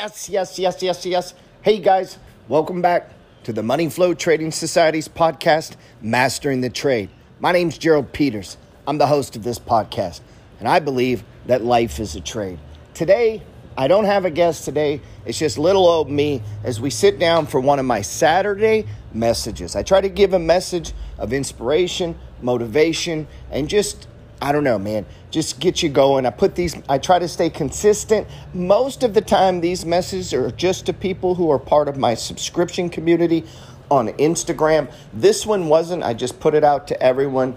[0.00, 1.34] Yes, yes, yes, yes, yes.
[1.60, 2.16] Hey guys,
[2.48, 3.10] welcome back
[3.42, 7.10] to the Money Flow Trading Society's podcast, Mastering the Trade.
[7.38, 8.56] My name's Gerald Peters.
[8.86, 10.22] I'm the host of this podcast,
[10.58, 12.58] and I believe that life is a trade.
[12.94, 13.42] Today,
[13.76, 15.02] I don't have a guest today.
[15.26, 19.76] It's just little old me as we sit down for one of my Saturday messages.
[19.76, 24.08] I try to give a message of inspiration, motivation, and just
[24.42, 25.04] I don't know, man.
[25.30, 26.24] Just get you going.
[26.24, 28.26] I put these, I try to stay consistent.
[28.54, 32.14] Most of the time, these messages are just to people who are part of my
[32.14, 33.44] subscription community
[33.90, 34.90] on Instagram.
[35.12, 36.02] This one wasn't.
[36.02, 37.56] I just put it out to everyone.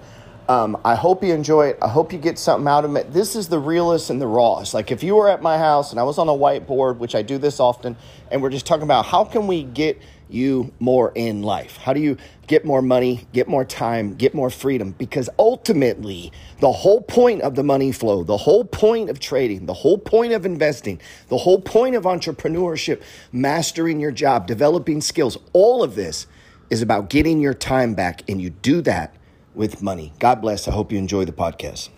[0.49, 1.77] Um, I hope you enjoy it.
[1.81, 3.13] I hope you get something out of it.
[3.13, 4.73] This is the realest and the rawest.
[4.73, 7.21] Like if you were at my house and I was on a whiteboard, which I
[7.21, 7.95] do this often,
[8.29, 10.01] and we're just talking about how can we get
[10.33, 11.77] you more in life?
[11.77, 14.91] How do you get more money, get more time, get more freedom?
[14.97, 19.73] Because ultimately, the whole point of the money flow, the whole point of trading, the
[19.73, 25.83] whole point of investing, the whole point of entrepreneurship, mastering your job, developing skills, all
[25.83, 26.27] of this
[26.69, 28.27] is about getting your time back.
[28.27, 29.15] And you do that
[29.53, 30.13] with money.
[30.19, 30.67] God bless.
[30.67, 31.89] I hope you enjoy the podcast.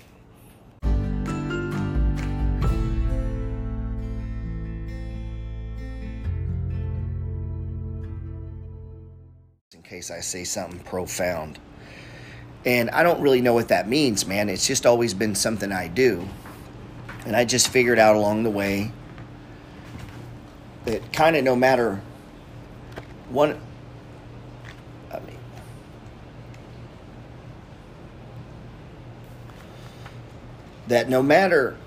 [9.95, 11.57] Case I say something profound.
[12.65, 14.49] And I don't really know what that means, man.
[14.49, 16.27] It's just always been something I do.
[17.25, 18.91] And I just figured out along the way
[20.83, 22.01] that kind of no matter
[23.29, 23.59] one
[30.87, 31.77] that no matter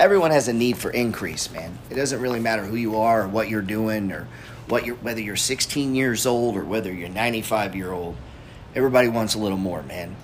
[0.00, 1.78] everyone has a need for increase, man.
[1.90, 4.26] It doesn't really matter who you are or what you're doing or
[4.70, 8.16] what you're whether you're 16 years old or whether you're 95 year old.
[8.74, 10.16] Everybody wants a little more, man.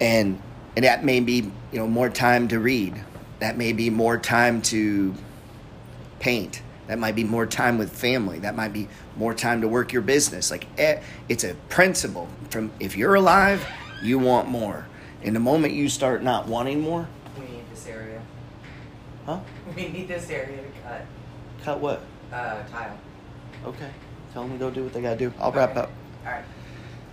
[0.00, 0.40] And
[0.76, 2.94] and that may be, you know, more time to read.
[3.40, 5.14] That may be more time to
[6.20, 6.62] paint.
[6.86, 8.38] That might be more time with family.
[8.40, 10.50] That might be more time to work your business.
[10.50, 13.66] Like eh, it's a principle from if you're alive,
[14.02, 14.86] you want more.
[15.22, 17.08] And the moment you start not wanting more,
[17.38, 18.20] We need this area.
[19.26, 19.40] huh?
[19.76, 21.06] We need this area to cut.
[21.64, 22.02] Cut what?
[22.32, 22.98] Uh, tile.
[23.64, 23.90] Okay.
[24.32, 25.32] Tell them to go do what they gotta do.
[25.38, 25.90] I'll wrap up.
[26.24, 26.44] All right.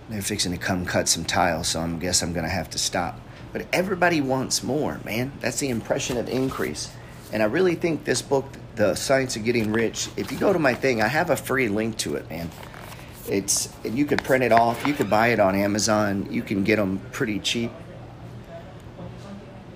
[0.08, 2.78] They're fixing to come cut some tile, so I am guess I'm gonna have to
[2.78, 3.20] stop.
[3.52, 5.32] But everybody wants more, man.
[5.40, 6.90] That's the impression of increase.
[7.32, 10.58] And I really think this book, The Science of Getting Rich, if you go to
[10.58, 12.50] my thing, I have a free link to it, man.
[13.28, 14.86] It's and you could print it off.
[14.86, 16.26] You could buy it on Amazon.
[16.30, 17.70] You can get them pretty cheap.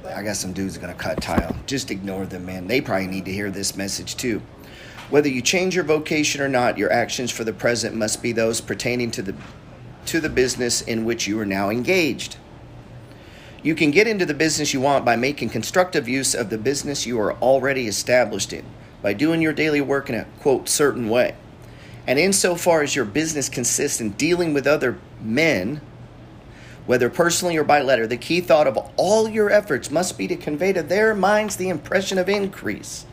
[0.05, 1.55] I got some dudes gonna cut tile.
[1.67, 2.67] Just ignore them, man.
[2.67, 4.43] They probably need to hear this message too.
[5.09, 8.61] Whether you change your vocation or not, your actions for the present must be those
[8.61, 9.35] pertaining to the
[10.07, 12.37] to the business in which you are now engaged.
[13.63, 17.07] You can get into the business you want by making constructive use of the business
[17.07, 18.65] you are already established in,
[19.03, 21.35] by doing your daily work in a quote certain way.
[22.07, 25.81] And insofar as your business consists in dealing with other men,
[26.87, 30.37] whether personally or by letter, the key thought of all your efforts must be to
[30.37, 33.07] convey to their minds the impression of increase.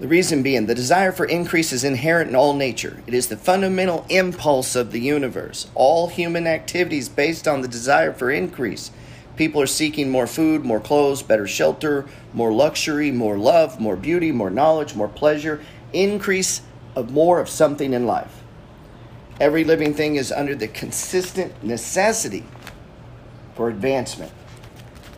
[0.00, 3.02] The reason being, the desire for increase is inherent in all nature.
[3.06, 5.68] It is the fundamental impulse of the universe.
[5.74, 8.92] All human activities based on the desire for increase.
[9.36, 14.32] People are seeking more food, more clothes, better shelter, more luxury, more love, more beauty,
[14.32, 15.60] more knowledge, more pleasure,
[15.92, 16.62] increase
[16.96, 18.42] of more of something in life.
[19.38, 22.46] Every living thing is under the consistent necessity
[23.54, 24.32] for advancement.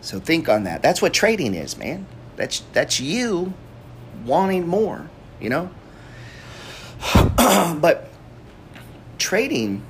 [0.01, 0.83] So think on that.
[0.83, 2.07] That's what trading is, man.
[2.35, 3.55] That's that's you
[4.25, 5.09] wanting more,
[5.41, 5.71] you know?
[7.37, 8.09] but
[9.19, 9.83] trading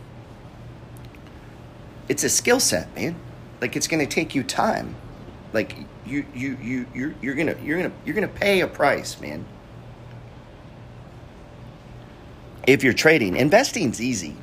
[2.09, 3.16] it's a skill set, man.
[3.60, 4.94] Like it's going to take you time.
[5.53, 9.19] Like you you you you're, you're going to you're to you're to pay a price,
[9.20, 9.44] man.
[12.66, 14.37] If you're trading, investing's easy.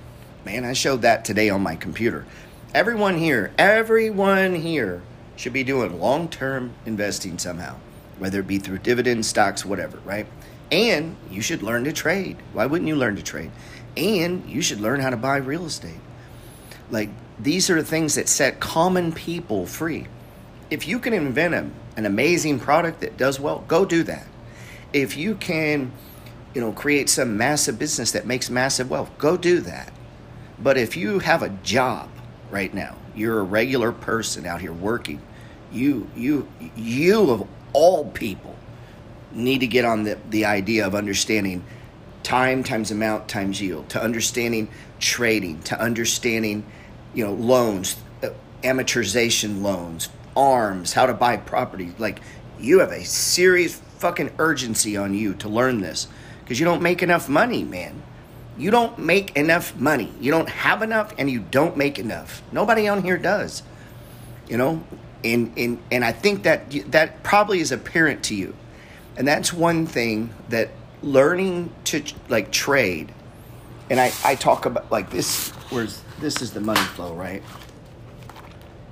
[0.46, 2.26] Man, I showed that today on my computer.
[2.74, 5.02] Everyone here, everyone here
[5.36, 7.76] should be doing long-term investing somehow
[8.20, 10.28] whether it be through dividends, stocks, whatever, right?
[10.72, 12.38] And you should learn to trade.
[12.54, 13.52] Why wouldn't you learn to trade?
[13.98, 16.00] And you should learn how to buy real estate.
[16.92, 20.08] Like, these are the things that set common people free.
[20.70, 24.28] If you can invent a, an amazing product that does well, go do that.
[24.94, 25.92] If you can,
[26.54, 29.92] you know, create some massive business that makes massive wealth, go do that.
[30.62, 32.10] But if you have a job
[32.52, 35.22] right now, you're a regular person out here working,
[35.72, 38.56] you you you all people
[39.32, 41.64] need to get on the, the idea of understanding
[42.24, 44.68] time times amount times yield, to understanding
[45.00, 46.66] trading, to understanding,
[47.14, 48.30] you know, loans, uh,
[48.64, 51.94] amortization loans, arms, how to buy property.
[51.98, 52.20] Like
[52.60, 56.08] you have a serious fucking urgency on you to learn this
[56.42, 58.02] because you don't make enough money, man.
[58.58, 60.12] You don't make enough money.
[60.20, 62.42] You don't have enough and you don't make enough.
[62.52, 63.64] Nobody on here does.
[64.50, 64.84] You know,
[65.24, 68.56] and and and I think that that probably is apparent to you.
[69.18, 70.70] And that's one thing that
[71.02, 73.14] learning to like trade
[73.90, 77.44] and I, I talk about like this where's this is the money flow right?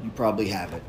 [0.04, 0.84] You probably have it.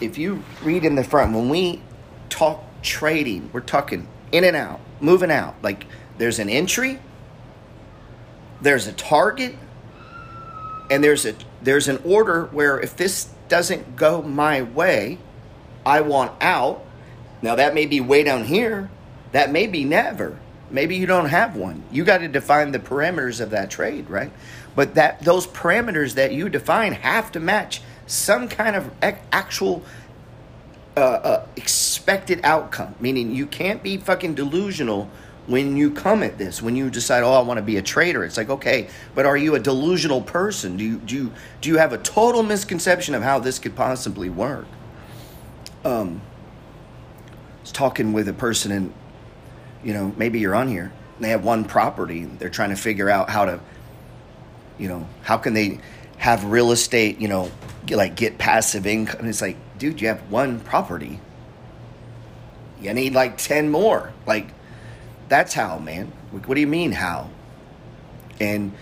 [0.00, 1.82] If you read in the front when we
[2.28, 5.54] talk trading we're talking in and out moving out.
[5.62, 5.86] Like
[6.18, 7.00] there's an entry
[8.60, 9.54] there's a target
[10.90, 15.18] and there's a there's an order where if this doesn't go my way
[15.84, 16.84] i want out
[17.42, 18.90] now that may be way down here
[19.36, 20.38] that may be never.
[20.70, 21.82] Maybe you don't have one.
[21.90, 24.32] You got to define the parameters of that trade, right?
[24.74, 29.82] But that those parameters that you define have to match some kind of actual
[30.96, 32.94] uh, uh, expected outcome.
[32.98, 35.10] Meaning you can't be fucking delusional
[35.46, 36.60] when you come at this.
[36.60, 38.24] When you decide, oh, I want to be a trader.
[38.24, 40.76] It's like, okay, but are you a delusional person?
[40.76, 44.28] Do you do you, do you have a total misconception of how this could possibly
[44.28, 44.66] work?
[45.84, 46.20] Um,
[47.28, 48.92] I was talking with a person and
[49.86, 50.92] you know, maybe you're on here.
[51.20, 52.24] They have one property.
[52.24, 53.60] They're trying to figure out how to,
[54.78, 55.78] you know, how can they
[56.18, 57.50] have real estate, you know,
[57.86, 59.20] get, like get passive income.
[59.20, 61.20] And it's like, dude, you have one property.
[62.80, 64.12] You need like 10 more.
[64.26, 64.48] Like,
[65.28, 66.12] that's how, man.
[66.30, 67.30] What do you mean, how?
[68.40, 68.72] And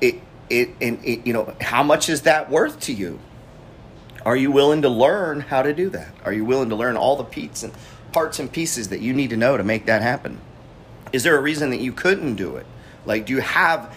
[0.00, 0.16] it,
[0.48, 3.18] it, and it, you know, how much is that worth to you?
[4.24, 6.12] Are you willing to learn how to do that?
[6.24, 7.72] Are you willing to learn all the peats and
[8.12, 10.40] parts and pieces that you need to know to make that happen?
[11.12, 12.66] Is there a reason that you couldn't do it?
[13.04, 13.94] Like, do you have,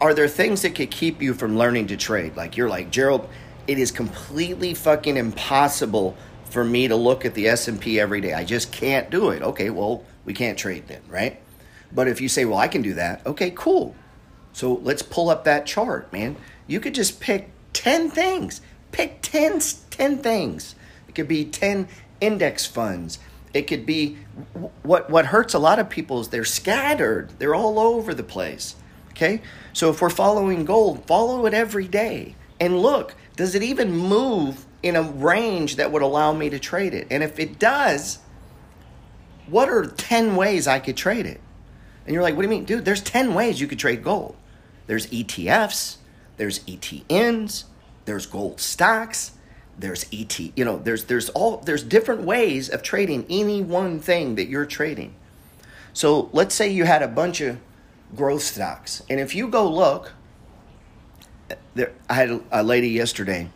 [0.00, 2.36] are there things that could keep you from learning to trade?
[2.36, 3.26] Like, you're like, Gerald,
[3.66, 6.16] it is completely fucking impossible
[6.50, 8.34] for me to look at the S&P every day.
[8.34, 9.42] I just can't do it.
[9.42, 11.40] Okay, well, we can't trade then, right?
[11.90, 13.96] But if you say, well, I can do that, okay, cool.
[14.52, 16.36] So let's pull up that chart, man.
[16.68, 18.60] You could just pick 10 things.
[18.92, 19.60] Pick 10,
[19.90, 20.76] 10 things.
[21.08, 21.88] It could be 10
[22.20, 23.18] index funds.
[23.52, 24.18] It could be
[24.84, 27.30] what what hurts a lot of people is they're scattered.
[27.40, 28.76] They're all over the place.
[29.10, 29.42] Okay?
[29.72, 34.64] So if we're following gold, follow it every day and look, does it even move
[34.80, 37.08] in a range that would allow me to trade it?
[37.10, 38.20] And if it does,
[39.50, 41.40] what are 10 ways I could trade it?
[42.06, 42.64] And you're like, what do you mean?
[42.64, 44.36] Dude, there's 10 ways you could trade gold.
[44.86, 45.96] There's ETFs,
[46.36, 47.64] there's ETNs,
[48.04, 49.32] there's gold stocks,
[49.78, 54.34] there's ET, you know, there's there's all there's different ways of trading any one thing
[54.34, 55.14] that you're trading.
[55.92, 57.58] So let's say you had a bunch of
[58.14, 60.12] growth stocks, and if you go look,
[61.74, 63.48] there I had a lady yesterday,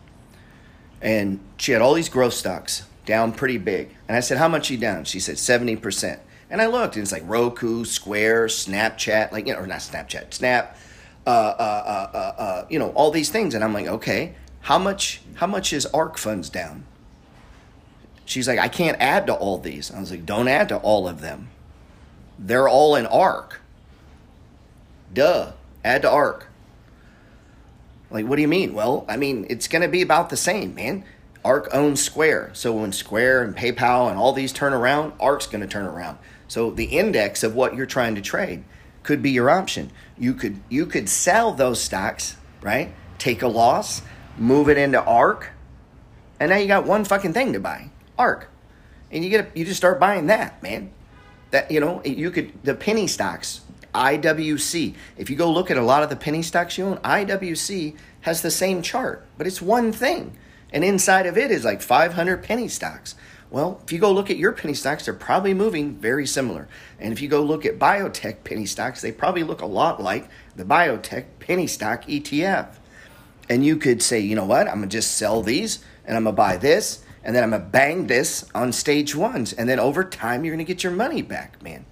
[1.01, 4.69] and she had all these growth stocks down pretty big, and I said, "How much
[4.69, 6.19] you down?" She said, 70 percent."
[6.49, 10.33] And I looked, and it's like Roku, Square, Snapchat, like you know, or not Snapchat,
[10.33, 10.77] Snap,
[11.25, 11.53] uh, uh,
[12.13, 14.35] uh, uh, uh you know, all these things, and I'm like, okay
[14.65, 16.85] how much how much is ARK funds down?
[18.25, 19.91] She's like, I can't add to all these.
[19.91, 21.49] I was like, don't add to all of them.
[22.39, 23.61] They're all in ARK.
[25.13, 25.51] Duh.
[25.83, 26.47] Add to ARK.
[28.09, 28.73] Like, what do you mean?
[28.73, 31.05] Well, I mean, it's going to be about the same, man.
[31.45, 32.49] ARK owns Square.
[32.53, 36.17] So when Square and PayPal and all these turn around, ARK's going to turn around.
[36.49, 38.65] So the index of what you're trying to trade
[39.03, 39.91] could be your option.
[40.17, 42.93] You could you could sell those stocks, right?
[43.17, 44.01] Take a loss
[44.37, 45.51] move it into ARK,
[46.39, 48.49] and now you got one fucking thing to buy, ARK,
[49.11, 50.91] and you get a, you just start buying that, man.
[51.51, 53.61] That you know you could the penny stocks,
[53.93, 54.95] IWC.
[55.17, 58.41] If you go look at a lot of the penny stocks you own, IWC has
[58.41, 60.35] the same chart, but it's one thing,
[60.71, 63.15] and inside of it is like 500 penny stocks.
[63.49, 66.67] Well, if you go look at your penny stocks, they're probably moving very similar.
[66.99, 70.27] And if you go look at biotech penny stocks, they probably look a lot like
[70.55, 72.75] the biotech penny stock ETF.
[73.47, 76.35] And you could say, you know what, I'm gonna just sell these and I'm gonna
[76.35, 79.53] buy this and then I'm gonna bang this on stage ones.
[79.53, 81.85] And then over time, you're gonna get your money back, man.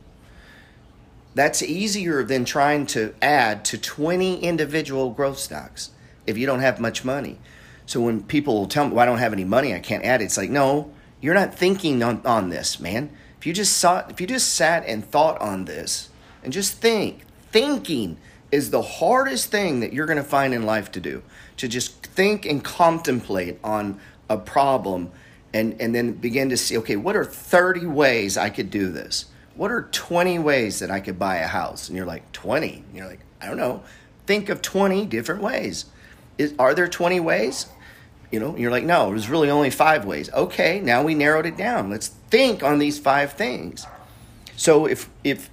[1.36, 5.92] That's easier than trying to add to 20 individual growth stocks
[6.28, 7.40] if you don't have much money.
[7.86, 10.26] So when people tell me, well, I don't have any money, I can't add it,
[10.26, 13.10] it's like, no, you're not thinking on, on this, man.
[13.40, 16.10] If you just saw, if you just sat and thought on this
[16.44, 18.18] and just think, thinking
[18.54, 21.24] is the hardest thing that you're going to find in life to do.
[21.58, 24.00] To just think and contemplate on
[24.30, 25.12] a problem
[25.54, 29.26] and, and then begin to see, okay, what are 30 ways I could do this?
[29.56, 31.88] What are 20 ways that I could buy a house?
[31.88, 32.86] And you're like, 20?
[32.94, 33.84] you're like, I don't know.
[34.26, 35.86] Think of 20 different ways.
[36.38, 37.68] Is, are there 20 ways?
[38.34, 40.28] You know, you're like, no, there's really only five ways.
[40.34, 41.92] Okay, now we narrowed it down.
[41.92, 43.86] Let's think on these five things.
[44.58, 45.52] So if if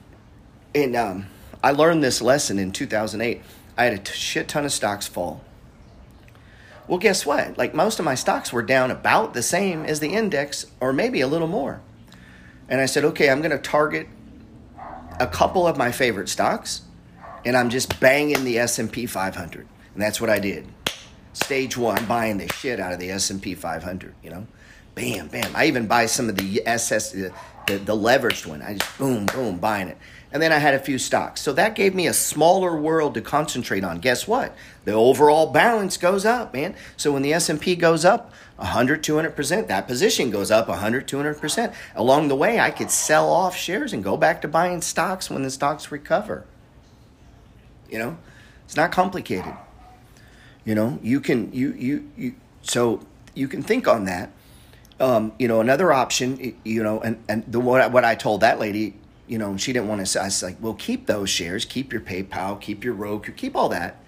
[0.74, 1.26] and um,
[1.62, 3.42] I learned this lesson in 2008.
[3.76, 5.44] I had a t- shit ton of stocks fall.
[6.88, 7.58] Well, guess what?
[7.58, 11.20] Like most of my stocks were down about the same as the index, or maybe
[11.20, 11.82] a little more.
[12.66, 14.06] And I said, okay, I'm going to target
[15.18, 16.80] a couple of my favorite stocks,
[17.44, 20.66] and I'm just banging the S&P 500, and that's what I did.
[21.32, 24.14] Stage one, buying the shit out of the S&P 500.
[24.22, 24.46] You know,
[24.94, 25.50] bam, bam.
[25.54, 27.32] I even buy some of the SS, the,
[27.66, 28.62] the, the leveraged one.
[28.62, 29.98] I just boom, boom, buying it
[30.32, 31.40] and then I had a few stocks.
[31.40, 33.98] So that gave me a smaller world to concentrate on.
[33.98, 34.54] Guess what?
[34.84, 36.74] The overall balance goes up, man.
[36.96, 41.74] So when the S&P goes up 100, 200%, that position goes up 100, 200%.
[41.96, 45.42] Along the way, I could sell off shares and go back to buying stocks when
[45.42, 46.44] the stocks recover.
[47.88, 48.18] You know?
[48.66, 49.54] It's not complicated.
[50.64, 54.30] You know, you can you you you so you can think on that.
[54.98, 58.58] Um, you know, another option, you know, and, and the what, what I told that
[58.58, 58.96] lady
[59.30, 60.20] you know, she didn't want to.
[60.20, 63.68] I was like, well, keep those shares, keep your PayPal, keep your Roku, keep all
[63.68, 64.02] that,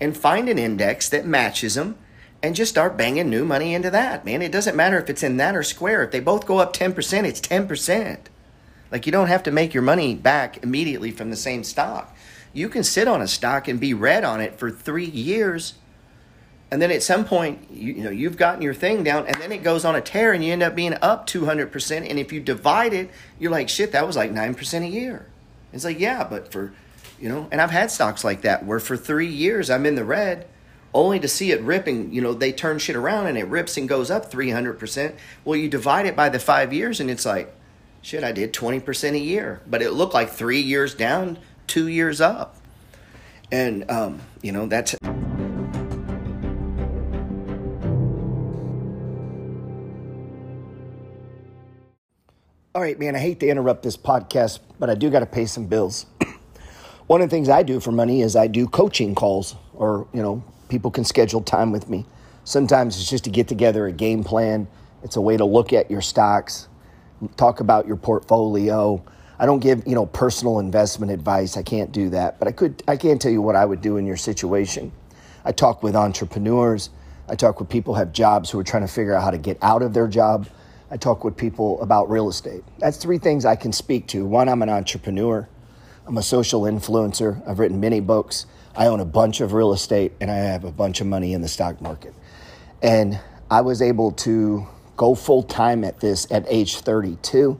[0.00, 1.98] and find an index that matches them,
[2.44, 4.24] and just start banging new money into that.
[4.24, 6.04] Man, it doesn't matter if it's in that or Square.
[6.04, 8.28] If they both go up ten percent, it's ten percent.
[8.92, 12.16] Like you don't have to make your money back immediately from the same stock.
[12.52, 15.74] You can sit on a stock and be red on it for three years
[16.72, 19.52] and then at some point you, you, know you've gotten your thing down and then
[19.52, 22.40] it goes on a tear and you end up being up 200% and if you
[22.40, 25.26] divide it you're like shit that was like 9% a year.
[25.72, 26.72] It's like yeah but for
[27.20, 30.04] you know and i've had stocks like that where for three years i'm in the
[30.04, 30.46] red
[30.92, 33.88] only to see it ripping you know they turn shit around and it rips and
[33.88, 35.14] goes up 300%
[35.44, 37.54] well you divide it by the five years and it's like
[38.02, 39.60] shit i did 20% a year.
[39.66, 42.56] But it looked like three years down two years up.
[43.50, 44.94] And um, you know that's
[52.74, 55.44] All right, man, I hate to interrupt this podcast, but I do got to pay
[55.44, 56.06] some bills.
[57.06, 60.22] One of the things I do for money is I do coaching calls, or, you
[60.22, 62.06] know, people can schedule time with me.
[62.44, 64.66] Sometimes it's just to get together a game plan,
[65.02, 66.68] it's a way to look at your stocks,
[67.36, 69.04] talk about your portfolio.
[69.38, 71.58] I don't give, you know, personal investment advice.
[71.58, 73.98] I can't do that, but I could I can tell you what I would do
[73.98, 74.92] in your situation.
[75.44, 76.88] I talk with entrepreneurs.
[77.28, 79.36] I talk with people who have jobs who are trying to figure out how to
[79.36, 80.48] get out of their job
[80.92, 82.62] I talk with people about real estate.
[82.78, 84.26] That's three things I can speak to.
[84.26, 85.48] One, I'm an entrepreneur,
[86.06, 88.44] I'm a social influencer, I've written many books,
[88.76, 91.40] I own a bunch of real estate, and I have a bunch of money in
[91.40, 92.12] the stock market.
[92.82, 93.18] And
[93.50, 94.66] I was able to
[94.98, 97.58] go full time at this at age 32.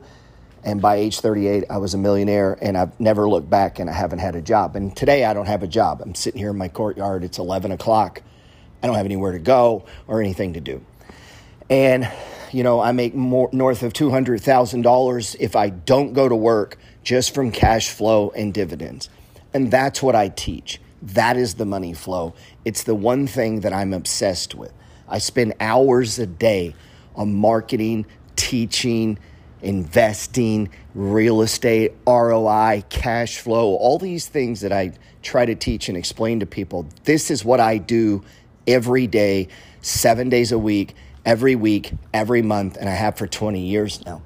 [0.63, 3.93] And by age 38, I was a millionaire and I've never looked back and I
[3.93, 4.75] haven't had a job.
[4.75, 6.01] And today I don't have a job.
[6.01, 7.23] I'm sitting here in my courtyard.
[7.23, 8.21] It's 11 o'clock.
[8.83, 10.85] I don't have anywhere to go or anything to do.
[11.69, 12.11] And
[12.53, 17.33] you know, I make more north of $200,000 if I don't go to work just
[17.33, 19.09] from cash flow and dividends.
[19.53, 20.79] And that's what I teach.
[21.01, 22.35] That is the money flow.
[22.63, 24.71] It's the one thing that I'm obsessed with.
[25.09, 26.75] I spend hours a day
[27.15, 28.05] on marketing,
[28.35, 29.17] teaching,
[29.61, 34.93] investing, real estate, ROI, cash flow, all these things that I
[35.23, 36.87] try to teach and explain to people.
[37.03, 38.23] This is what I do
[38.67, 39.47] every day,
[39.81, 44.21] seven days a week every week, every month, and I have for 20 years now.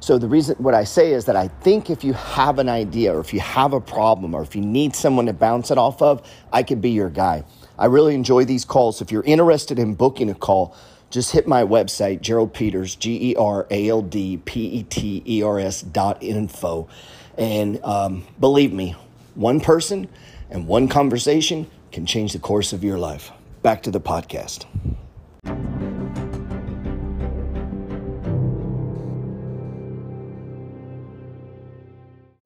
[0.00, 3.14] So the reason what I say is that I think if you have an idea
[3.14, 6.00] or if you have a problem or if you need someone to bounce it off
[6.00, 7.44] of, I could be your guy.
[7.78, 9.02] I really enjoy these calls.
[9.02, 10.74] If you're interested in booking a call,
[11.10, 15.22] just hit my website, Gerald Peters, G E R A L D P E T
[15.26, 16.88] E R S dot info.
[17.36, 18.96] And um, believe me,
[19.34, 20.08] one person
[20.50, 23.32] and one conversation can change the course of your life.
[23.62, 24.64] Back to the podcast.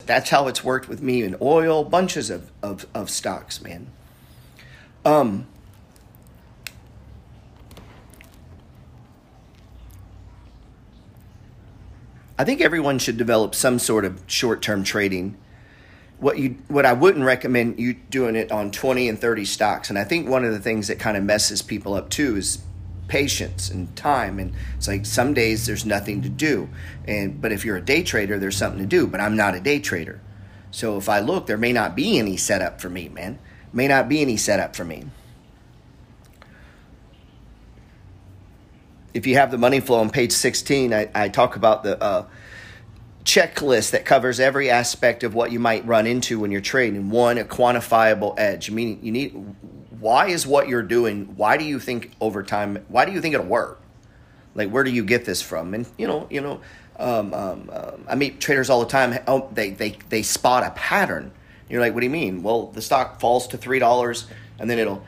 [0.07, 3.87] That's how it's worked with me in oil, bunches of, of, of stocks, man.
[5.05, 5.47] Um,
[12.39, 15.37] I think everyone should develop some sort of short-term trading.
[16.19, 19.91] What you what I wouldn't recommend you doing it on 20 and 30 stocks.
[19.91, 22.59] And I think one of the things that kind of messes people up too is
[23.15, 26.69] patience and time and it's like some days there's nothing to do.
[27.07, 29.61] And but if you're a day trader there's something to do but i'm not a
[29.61, 30.21] day trader.
[30.73, 33.39] So if i look there may not be any setup for me man.
[33.73, 35.05] May not be any setup for me.
[39.13, 42.27] If you have the money flow on page 16 i, I talk about the uh,
[43.23, 47.11] checklist that covers every aspect of what you might run into when you're trading.
[47.11, 49.55] One a quantifiable edge meaning you need
[50.05, 51.35] why is what you're doing?
[51.35, 52.85] Why do you think over time?
[52.89, 53.81] Why do you think it'll work?
[54.55, 55.73] Like, where do you get this from?
[55.73, 56.61] And you know, you know,
[56.99, 59.19] um, um, um, I meet traders all the time.
[59.27, 61.33] Oh, they they they spot a pattern.
[61.71, 62.43] You're like, what do you mean?
[62.43, 64.27] Well, the stock falls to three dollars,
[64.59, 65.03] and then it'll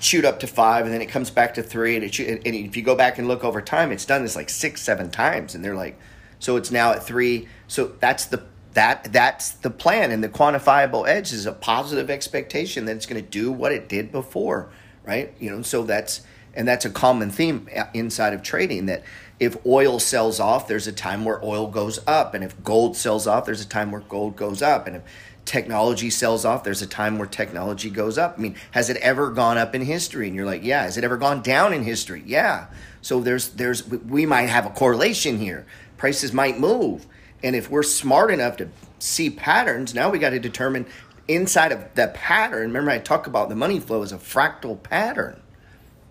[0.00, 2.76] shoot up to five, and then it comes back to three, and it and if
[2.76, 5.64] you go back and look over time, it's done this like six, seven times, and
[5.64, 5.98] they're like,
[6.40, 7.48] so it's now at three.
[7.68, 8.44] So that's the
[8.74, 13.22] that that's the plan, and the quantifiable edge is a positive expectation that it's going
[13.22, 14.70] to do what it did before,
[15.04, 15.34] right?
[15.38, 16.22] You know, so that's
[16.54, 19.02] and that's a common theme uh, inside of trading that
[19.40, 22.34] if oil sells off, there's a time where oil goes up.
[22.34, 24.86] And if gold sells off, there's a time where gold goes up.
[24.86, 25.02] And if
[25.44, 28.36] technology sells off, there's a time where technology goes up.
[28.38, 30.28] I mean, has it ever gone up in history?
[30.28, 30.82] And you're like, yeah.
[30.82, 32.22] Has it ever gone down in history?
[32.24, 32.66] Yeah.
[33.00, 35.66] So there's there's we might have a correlation here.
[35.96, 37.06] Prices might move.
[37.42, 38.68] And if we're smart enough to
[38.98, 40.86] see patterns, now we got to determine
[41.28, 42.68] inside of the pattern.
[42.68, 45.40] Remember, I talk about the money flow as a fractal pattern.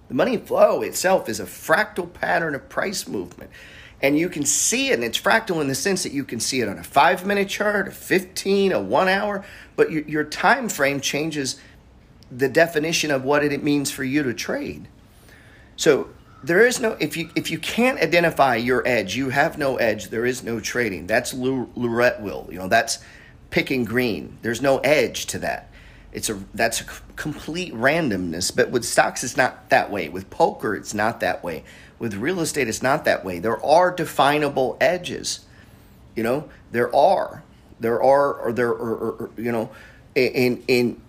[0.08, 3.50] The money flow itself is a fractal pattern of price movement.
[4.02, 6.60] And you can see it, and it's fractal in the sense that you can see
[6.60, 9.46] it on a five minute chart, a 15, a one hour,
[9.76, 11.62] but your, your time frame changes
[12.32, 14.88] the definition of what it means for you to trade.
[15.76, 16.10] So
[16.44, 20.10] there is no if you if you can't identify your edge, you have no edge.
[20.10, 21.08] There is no trading.
[21.08, 22.48] That's roulette will.
[22.52, 23.00] You know that's
[23.50, 24.38] picking green.
[24.42, 25.72] There's no edge to that
[26.14, 30.76] it's a that's a complete randomness but with stocks it's not that way with poker
[30.76, 31.64] it's not that way
[32.00, 35.42] with real estate it's not that way there are definable edges
[36.16, 37.44] you know there are
[37.80, 39.70] there are or there are or, or, you know
[40.16, 41.02] in in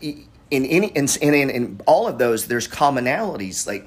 [0.00, 3.86] in any in, in, in all of those there's commonalities like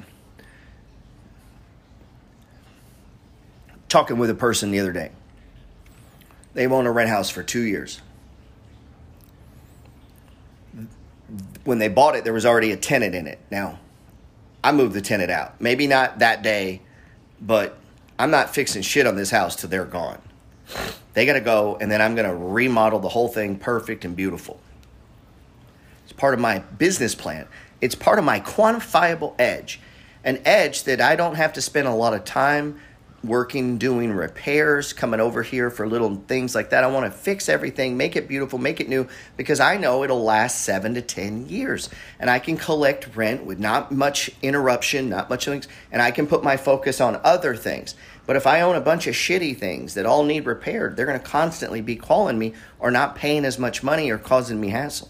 [3.90, 5.12] talking with a person the other day
[6.54, 8.02] they've owned a rent house for two years
[11.66, 13.40] when they bought it, there was already a tenant in it.
[13.52, 13.80] Now,
[14.64, 15.60] I moved the tenant out.
[15.60, 16.82] Maybe not that day,
[17.42, 17.78] but
[18.18, 20.22] I'm not fixing shit on this house till they're gone.
[21.14, 24.16] They got to go, and then I'm going to remodel the whole thing perfect and
[24.16, 24.60] beautiful.
[26.04, 27.48] It's part of my business plan.
[27.82, 29.80] It's part of my quantifiable edge.
[30.24, 32.80] An edge that I don't have to spend a lot of time
[33.28, 36.84] working, doing repairs, coming over here for little things like that.
[36.84, 39.08] I want to fix everything, make it beautiful, make it new,
[39.38, 41.90] because I know it'll last seven to 10 years.
[42.20, 46.28] And I can collect rent with not much interruption, not much things, and I can
[46.28, 47.96] put my focus on other things.
[48.26, 51.20] But if I own a bunch of shitty things that all need repaired, they're going
[51.20, 55.10] to constantly be calling me or not paying as much money or causing me hassle.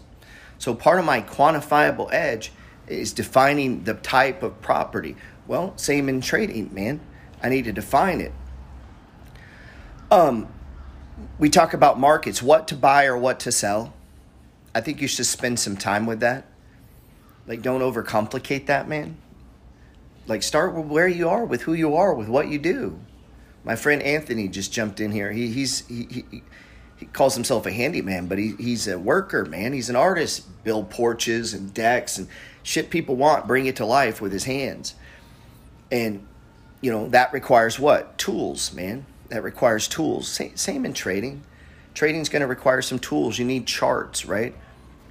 [0.58, 2.52] So part of my quantifiable edge
[2.86, 5.16] is defining the type of property.
[5.46, 7.00] Well, same in trading, man
[7.46, 8.32] I need to define it.
[10.10, 10.48] Um,
[11.38, 13.94] we talk about markets, what to buy or what to sell.
[14.74, 16.48] I think you should spend some time with that.
[17.46, 19.16] Like, don't overcomplicate that, man.
[20.26, 22.98] Like, start with where you are, with who you are, with what you do.
[23.62, 25.30] My friend Anthony just jumped in here.
[25.30, 26.42] He, he's he, he,
[26.96, 29.72] he calls himself a handyman, but he, he's a worker, man.
[29.72, 30.64] He's an artist.
[30.64, 32.26] Build porches and decks and
[32.64, 34.96] shit people want, bring it to life with his hands.
[35.92, 36.26] And
[36.80, 38.18] you know, that requires what?
[38.18, 39.06] Tools, man.
[39.28, 40.28] That requires tools.
[40.28, 41.42] Same, same in trading.
[41.94, 43.38] Trading's going to require some tools.
[43.38, 44.54] You need charts, right?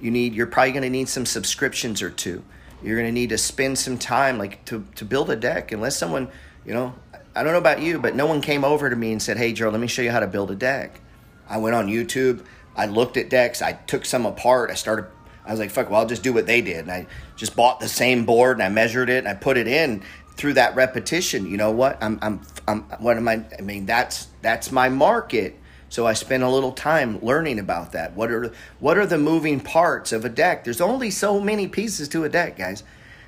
[0.00, 0.34] You need.
[0.34, 2.42] You're probably going to need some subscriptions or two.
[2.82, 5.72] You're going to need to spend some time, like to to build a deck.
[5.72, 6.28] Unless someone,
[6.64, 6.94] you know,
[7.34, 9.52] I don't know about you, but no one came over to me and said, "Hey,
[9.52, 11.00] Joe, let me show you how to build a deck."
[11.48, 12.44] I went on YouTube.
[12.76, 13.62] I looked at decks.
[13.62, 14.70] I took some apart.
[14.70, 15.06] I started
[15.46, 16.78] I was like, fuck, well, I'll just do what they did.
[16.78, 19.68] And I just bought the same board and I measured it and I put it
[19.68, 20.02] in
[20.36, 21.46] through that repetition.
[21.46, 22.02] You know what?
[22.02, 23.44] I'm, I'm, I'm, what am I?
[23.58, 25.58] I mean, that's, that's my market.
[25.88, 28.14] So I spent a little time learning about that.
[28.14, 30.64] What are, what are the moving parts of a deck?
[30.64, 32.82] There's only so many pieces to a deck, guys.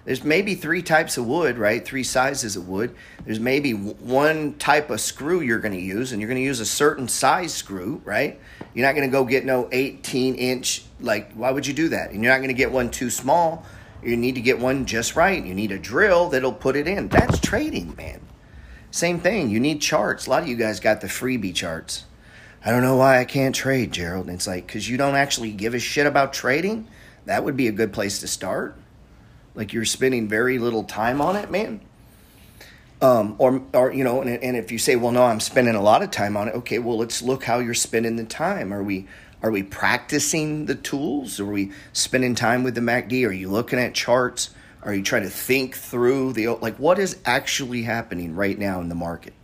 [0.04, 1.84] There's maybe three types of wood, right?
[1.84, 2.94] Three sizes of wood.
[3.26, 6.60] There's maybe one type of screw you're going to use, and you're going to use
[6.60, 8.40] a certain size screw, right?
[8.72, 12.10] You're not going to go get no 18 inch, like, why would you do that?
[12.10, 13.66] And you're not going to get one too small
[14.02, 15.44] you need to get one just right.
[15.44, 17.08] You need a drill that'll put it in.
[17.08, 18.20] That's trading, man.
[18.90, 19.50] Same thing.
[19.50, 20.26] You need charts.
[20.26, 22.04] A lot of you guys got the freebie charts.
[22.64, 24.26] I don't know why I can't trade, Gerald.
[24.26, 26.88] And it's like, because you don't actually give a shit about trading?
[27.26, 28.76] That would be a good place to start.
[29.54, 31.80] Like you're spending very little time on it, man.
[33.00, 35.82] Um, or, or you know, and, and if you say, well, no, I'm spending a
[35.82, 36.54] lot of time on it.
[36.54, 38.72] Okay, well, let's look how you're spending the time.
[38.72, 39.06] Are we
[39.42, 41.38] are we practicing the tools?
[41.38, 43.26] Are we spending time with the MACD?
[43.26, 44.50] Are you looking at charts?
[44.82, 48.88] Are you trying to think through the like what is actually happening right now in
[48.88, 49.34] the market?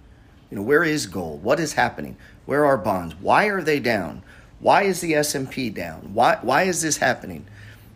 [0.51, 1.43] You know, where is gold?
[1.43, 2.17] What is happening?
[2.47, 3.15] Where are bonds?
[3.21, 4.23] Why are they down?
[4.61, 6.15] Why is the S&P down?
[6.15, 7.47] Why why is this happening?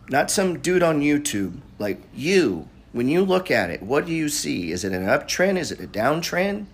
[0.09, 1.59] not some dude on YouTube.
[1.77, 4.71] Like you, when you look at it, what do you see?
[4.71, 5.57] Is it an uptrend?
[5.57, 6.65] Is it a downtrend?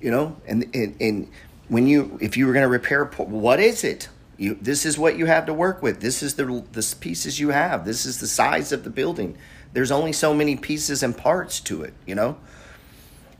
[0.00, 1.30] You know, and and, and
[1.68, 4.08] when you if you were going to repair, what is it?
[4.36, 6.00] You, this is what you have to work with.
[6.00, 7.84] This is the the pieces you have.
[7.84, 9.36] This is the size of the building.
[9.72, 12.36] There's only so many pieces and parts to it, you know.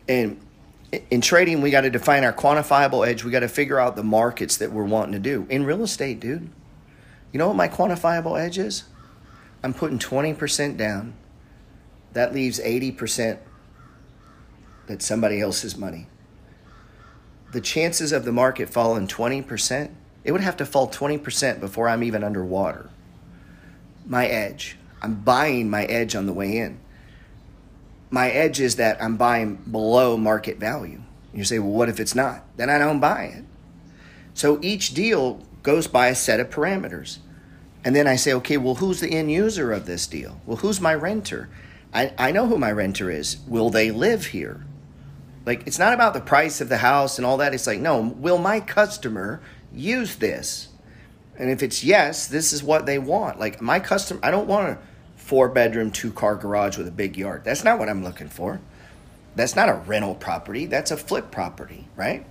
[0.08, 0.40] And
[1.10, 3.24] in trading, we got to define our quantifiable edge.
[3.24, 5.46] We got to figure out the markets that we're wanting to do.
[5.50, 6.50] In real estate, dude,
[7.32, 8.84] you know what my quantifiable edge is?
[9.62, 11.14] I'm putting 20% down.
[12.12, 13.38] That leaves 80%
[14.86, 16.06] that's somebody else's money.
[17.52, 19.90] The chances of the market falling 20%,
[20.24, 22.88] it would have to fall 20% before I'm even underwater.
[24.06, 24.76] My edge.
[25.02, 26.80] I'm buying my edge on the way in.
[28.10, 31.02] My edge is that I'm buying below market value.
[31.34, 32.44] You say, well, what if it's not?
[32.56, 33.44] Then I don't buy it.
[34.32, 37.18] So each deal goes by a set of parameters.
[37.84, 40.40] And then I say, okay, well, who's the end user of this deal?
[40.46, 41.50] Well, who's my renter?
[41.92, 43.38] I, I know who my renter is.
[43.46, 44.64] Will they live here?
[45.44, 47.52] Like, it's not about the price of the house and all that.
[47.52, 49.40] It's like, no, will my customer
[49.74, 50.68] use this?
[51.36, 53.38] And if it's yes, this is what they want.
[53.38, 54.78] Like, my customer, I don't want a
[55.16, 57.44] four bedroom, two car garage with a big yard.
[57.44, 58.60] That's not what I'm looking for.
[59.34, 62.24] That's not a rental property, that's a flip property, right?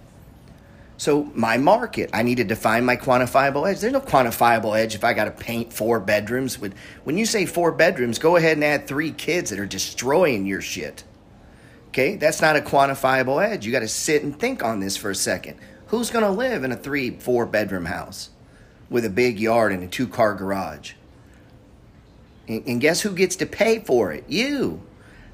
[0.96, 3.82] So, my market, I need to define my quantifiable edge.
[3.82, 6.60] There's no quantifiable edge if I got to paint four bedrooms.
[6.60, 10.46] With when you say four bedrooms, go ahead and add three kids that are destroying
[10.46, 11.04] your shit.
[11.90, 13.66] Okay, that's not a quantifiable edge.
[13.66, 15.58] You got to sit and think on this for a second.
[15.88, 18.30] Who's going to live in a three, four bedroom house
[18.90, 20.94] with a big yard and a two car garage?
[22.48, 24.24] And, and guess who gets to pay for it?
[24.28, 24.82] You.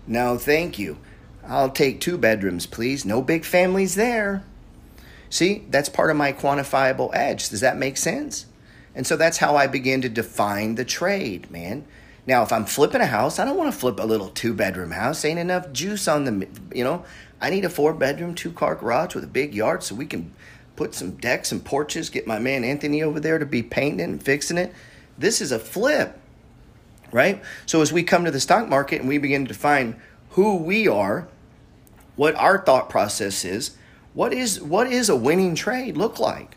[0.06, 0.98] No, thank you.
[1.46, 3.06] I'll take two bedrooms, please.
[3.06, 4.44] No big families there.
[5.30, 7.50] See, that's part of my quantifiable edge.
[7.50, 8.46] Does that make sense?
[8.96, 11.86] And so that's how I begin to define the trade, man.
[12.26, 14.92] Now, if I'm flipping a house, I don't want to flip a little two bedroom
[14.92, 15.24] house.
[15.24, 17.06] Ain't enough juice on the, you know,
[17.42, 20.34] I need a four bedroom, two car garage with a big yard so we can
[20.80, 24.24] put some decks and porches, get my man Anthony over there to be painting and
[24.24, 24.74] fixing it.
[25.18, 26.18] This is a flip,
[27.12, 27.44] right?
[27.66, 30.88] So as we come to the stock market and we begin to define who we
[30.88, 31.28] are,
[32.16, 33.76] what our thought process is,
[34.14, 36.56] what is what is a winning trade look like?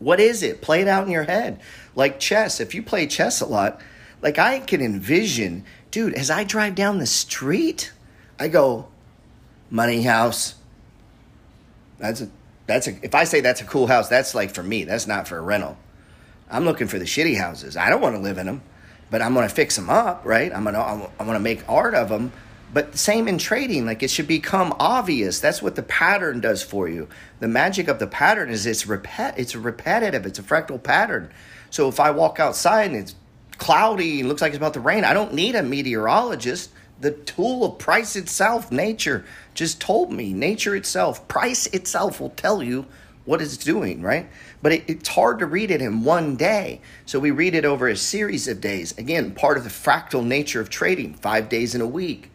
[0.00, 0.60] What is it?
[0.60, 1.60] Play it out in your head.
[1.94, 2.58] Like chess.
[2.58, 3.80] If you play chess a lot,
[4.22, 7.92] like I can envision, dude, as I drive down the street,
[8.40, 8.88] I go,
[9.70, 10.56] money house.
[12.00, 12.28] That's a
[12.70, 14.84] that's a if I say that's a cool house, that's like for me.
[14.84, 15.76] That's not for a rental.
[16.50, 17.76] I'm looking for the shitty houses.
[17.76, 18.62] I don't want to live in them,
[19.10, 20.52] but I'm going to fix them up, right?
[20.52, 22.32] I'm going to I'm going to make art of them.
[22.72, 25.40] But same in trading, like it should become obvious.
[25.40, 27.08] That's what the pattern does for you.
[27.40, 30.24] The magic of the pattern is it's repet it's repetitive.
[30.24, 31.30] It's a fractal pattern.
[31.70, 33.14] So if I walk outside and it's
[33.60, 35.04] cloudy and looks like it's about to rain.
[35.04, 36.70] I don't need a meteorologist.
[37.00, 40.32] The tool of price itself, nature, just told me.
[40.32, 42.86] Nature itself, price itself will tell you
[43.24, 44.28] what it's doing, right?
[44.62, 46.80] But it, it's hard to read it in one day.
[47.06, 48.96] So we read it over a series of days.
[48.98, 52.30] Again, part of the fractal nature of trading, five days in a week,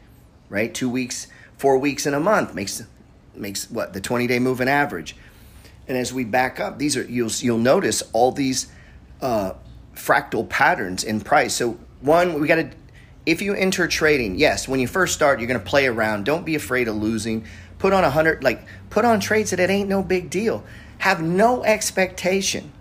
[0.49, 0.73] right?
[0.73, 2.83] Two weeks, four weeks in a month makes
[3.35, 5.15] makes what the 20 day moving average.
[5.87, 8.67] And as we back up, these are you'll you'll notice all these
[9.21, 9.53] uh,
[9.95, 11.53] fractal patterns in price.
[11.53, 12.69] So one, we got to
[13.25, 16.25] if you enter trading, yes, when you first start, you're going to play around.
[16.25, 17.45] Don't be afraid of losing.
[17.79, 20.63] Put on a hundred, like put on trades that it ain't no big deal.
[20.99, 22.71] Have no expectation.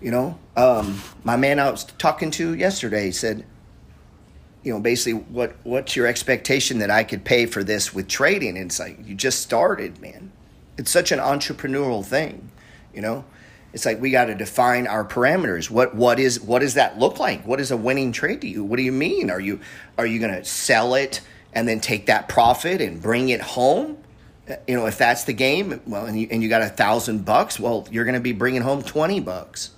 [0.00, 3.44] You know, um, my man I was talking to yesterday said,
[4.62, 8.56] you know, basically, what what's your expectation that I could pay for this with trading?
[8.56, 10.32] And it's like you just started, man.
[10.78, 12.50] It's such an entrepreneurial thing,
[12.94, 13.24] you know.
[13.72, 15.70] It's like we got to define our parameters.
[15.70, 17.46] What what is what does that look like?
[17.46, 18.64] What is a winning trade to you?
[18.64, 19.30] What do you mean?
[19.30, 19.60] Are you
[19.96, 21.20] are you going to sell it
[21.52, 23.98] and then take that profit and bring it home?
[24.66, 27.58] You know, if that's the game, well, and you, and you got a thousand bucks,
[27.58, 29.70] well, you're going to be bringing home twenty bucks.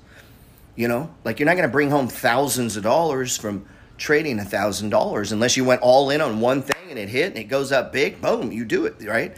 [0.74, 4.44] You know, like you're not going to bring home thousands of dollars from trading a
[4.44, 7.44] thousand dollars unless you went all in on one thing and it hit and it
[7.44, 8.20] goes up big.
[8.20, 9.37] Boom, you do it right.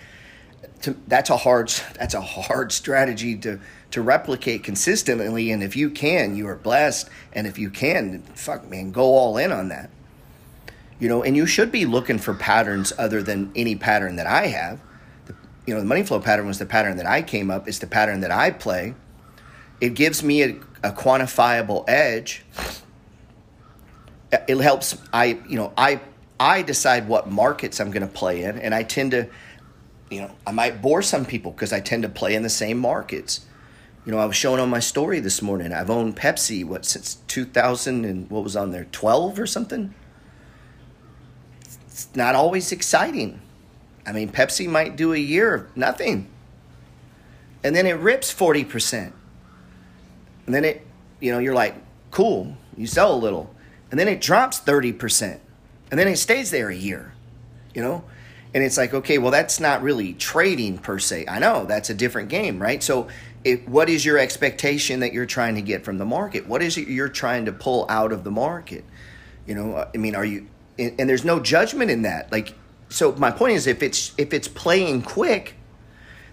[0.82, 5.50] To, that's a hard that's a hard strategy to to replicate consistently.
[5.50, 7.08] And if you can, you are blessed.
[7.32, 9.90] And if you can, fuck man, go all in on that.
[10.98, 14.46] You know, and you should be looking for patterns other than any pattern that I
[14.46, 14.80] have.
[15.66, 17.68] You know, the money flow pattern was the pattern that I came up.
[17.68, 18.94] It's the pattern that I play.
[19.80, 20.50] It gives me a,
[20.82, 22.44] a quantifiable edge.
[24.32, 24.96] It helps.
[25.12, 26.00] I, you know, I
[26.38, 29.28] I decide what markets I'm going to play in, and I tend to,
[30.10, 32.78] you know, I might bore some people because I tend to play in the same
[32.78, 33.45] markets
[34.06, 35.72] you know, I was showing on my story this morning.
[35.72, 39.92] I've owned Pepsi what since 2000 and what was on there 12 or something.
[41.88, 43.40] It's not always exciting.
[44.06, 46.28] I mean, Pepsi might do a year of nothing.
[47.64, 49.12] And then it rips 40%.
[50.46, 50.86] And then it,
[51.18, 51.74] you know, you're like,
[52.12, 53.52] cool, you sell a little.
[53.90, 55.40] And then it drops 30%.
[55.90, 57.12] And then it stays there a year,
[57.74, 58.04] you know?
[58.54, 61.26] And it's like, okay, well, that's not really trading per se.
[61.28, 62.82] I know that's a different game, right?
[62.82, 63.08] So
[63.46, 66.48] it, what is your expectation that you're trying to get from the market?
[66.48, 68.84] What is it you're trying to pull out of the market?
[69.46, 70.48] You know, uh, I mean, are you?
[70.80, 72.32] And, and there's no judgment in that.
[72.32, 72.54] Like,
[72.88, 75.54] so my point is, if it's if it's playing quick,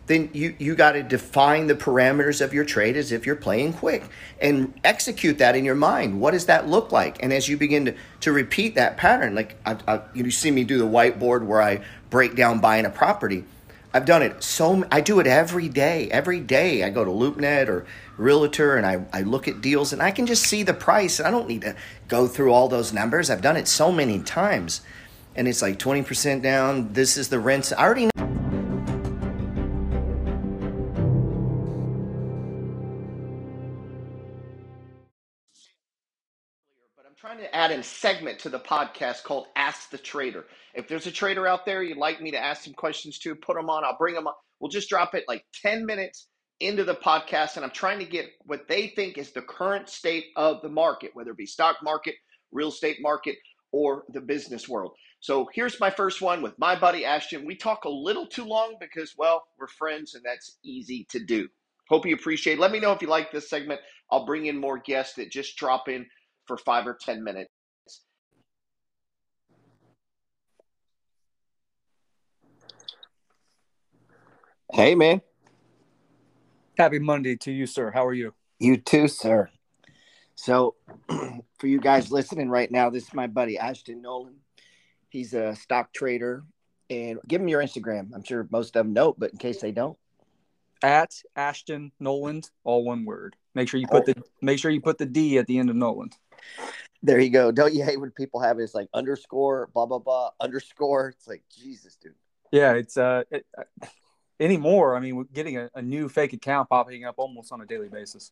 [0.08, 3.73] then you you got to define the parameters of your trade as if you're playing
[3.73, 4.10] quick
[4.41, 6.19] and execute that in your mind.
[6.19, 7.21] What does that look like?
[7.21, 10.63] And as you begin to, to repeat that pattern, like I, I, you see me
[10.63, 13.45] do the whiteboard where I break down buying a property
[13.93, 16.10] I've done it so I do it every day.
[16.10, 17.86] Every day I go to LoopNet or
[18.17, 21.19] Realtor and I, I look at deals and I can just see the price.
[21.19, 21.75] I don't need to
[22.08, 23.29] go through all those numbers.
[23.29, 24.82] I've done it so many times.
[25.36, 26.93] And it's like 20% down.
[26.93, 27.71] This is the rent.
[27.77, 28.10] I already
[37.79, 40.45] a segment to the podcast called Ask the Trader.
[40.73, 43.55] If there's a trader out there you'd like me to ask some questions to, put
[43.55, 43.83] them on.
[43.83, 44.38] I'll bring them up.
[44.59, 46.27] We'll just drop it like 10 minutes
[46.59, 47.55] into the podcast.
[47.55, 51.12] And I'm trying to get what they think is the current state of the market,
[51.13, 52.15] whether it be stock market,
[52.51, 53.36] real estate market,
[53.71, 54.93] or the business world.
[55.19, 57.45] So here's my first one with my buddy Ashton.
[57.45, 61.47] We talk a little too long because, well, we're friends and that's easy to do.
[61.89, 62.59] Hope you appreciate it.
[62.59, 63.81] Let me know if you like this segment.
[64.12, 66.05] I'll bring in more guests that just drop in
[66.45, 67.49] for five or 10 minutes.
[74.71, 75.21] Hey, man.
[76.78, 77.91] Happy Monday to you, sir.
[77.91, 78.34] How are you?
[78.60, 79.49] You too, sir.
[80.36, 80.76] So,
[81.60, 84.36] for you guys listening right now, this is my buddy Ashton Nolan.
[85.10, 86.43] He's a stock trader.
[86.89, 88.10] And give him your Instagram.
[88.13, 89.97] I'm sure most of them know, but in case they don't,
[90.84, 93.36] at Ashton Noland, all one word.
[93.56, 94.13] Make sure you put oh.
[94.13, 96.15] the make sure you put the D at the end of Noland.
[97.02, 97.52] There you go.
[97.52, 98.63] Don't you hate when people have it?
[98.63, 101.10] It's like underscore, blah blah blah, underscore.
[101.10, 102.13] It's like Jesus, dude.
[102.52, 103.88] Yeah, it's uh, it, uh
[104.39, 104.95] anymore.
[104.95, 107.89] I mean, we're getting a, a, new fake account popping up almost on a daily
[107.89, 108.31] basis.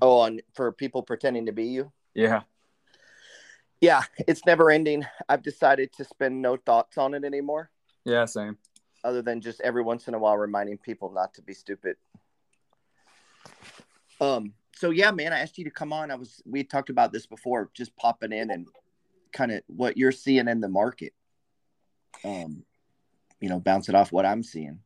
[0.00, 1.92] Oh, on for people pretending to be you.
[2.14, 2.42] Yeah.
[3.80, 5.04] Yeah, it's never ending.
[5.28, 7.70] I've decided to spend no thoughts on it anymore.
[8.04, 8.56] Yeah, same.
[9.04, 11.96] Other than just every once in a while reminding people not to be stupid.
[14.20, 16.10] Um, so yeah, man, I asked you to come on.
[16.10, 18.68] I was we talked about this before, just popping in and
[19.32, 21.12] kind of what you're seeing in the market.
[22.24, 22.64] Um,
[23.40, 24.78] you know, bounce it off what I'm seeing.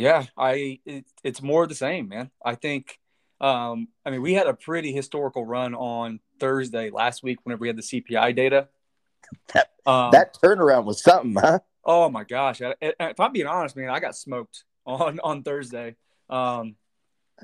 [0.00, 2.30] Yeah, I it, it's more the same, man.
[2.42, 2.98] I think
[3.38, 7.68] um, I mean, we had a pretty historical run on Thursday last week whenever we
[7.68, 8.68] had the CPI data.
[9.52, 11.58] That, um, that turnaround was something, huh?
[11.84, 12.62] Oh my gosh!
[12.62, 15.96] if I'm being honest, man, I got smoked on on Thursday.
[16.30, 16.76] Um,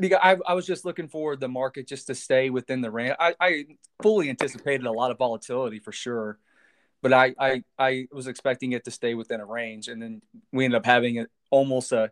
[0.00, 3.16] because I, I was just looking for the market just to stay within the range.
[3.20, 3.64] I, I
[4.02, 6.38] fully anticipated a lot of volatility for sure,
[7.02, 10.64] but I, I I was expecting it to stay within a range, and then we
[10.64, 12.10] ended up having it almost a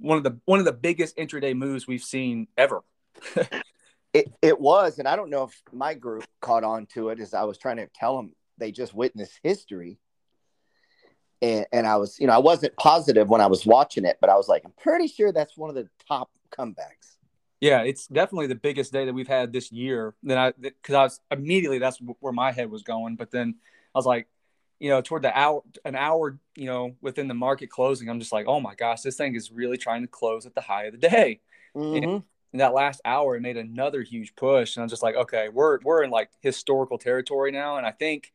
[0.00, 2.80] one of the one of the biggest intraday moves we've seen ever.
[4.12, 7.34] it it was, and I don't know if my group caught on to it as
[7.34, 9.98] I was trying to tell them they just witnessed history.
[11.42, 14.28] And, and I was, you know, I wasn't positive when I was watching it, but
[14.28, 17.16] I was like, I'm pretty sure that's one of the top comebacks.
[17.60, 20.14] Yeah, it's definitely the biggest day that we've had this year.
[20.22, 23.16] Then I, because I was immediately that's where my head was going.
[23.16, 23.56] But then
[23.94, 24.28] I was like,
[24.80, 28.32] you know, toward the hour, an hour, you know, within the market closing, I'm just
[28.32, 30.92] like, oh my gosh, this thing is really trying to close at the high of
[30.92, 31.40] the day.
[31.76, 32.02] Mm-hmm.
[32.02, 35.50] And in that last hour, it made another huge push, and I'm just like, okay,
[35.50, 37.76] we're we're in like historical territory now.
[37.76, 38.32] And I think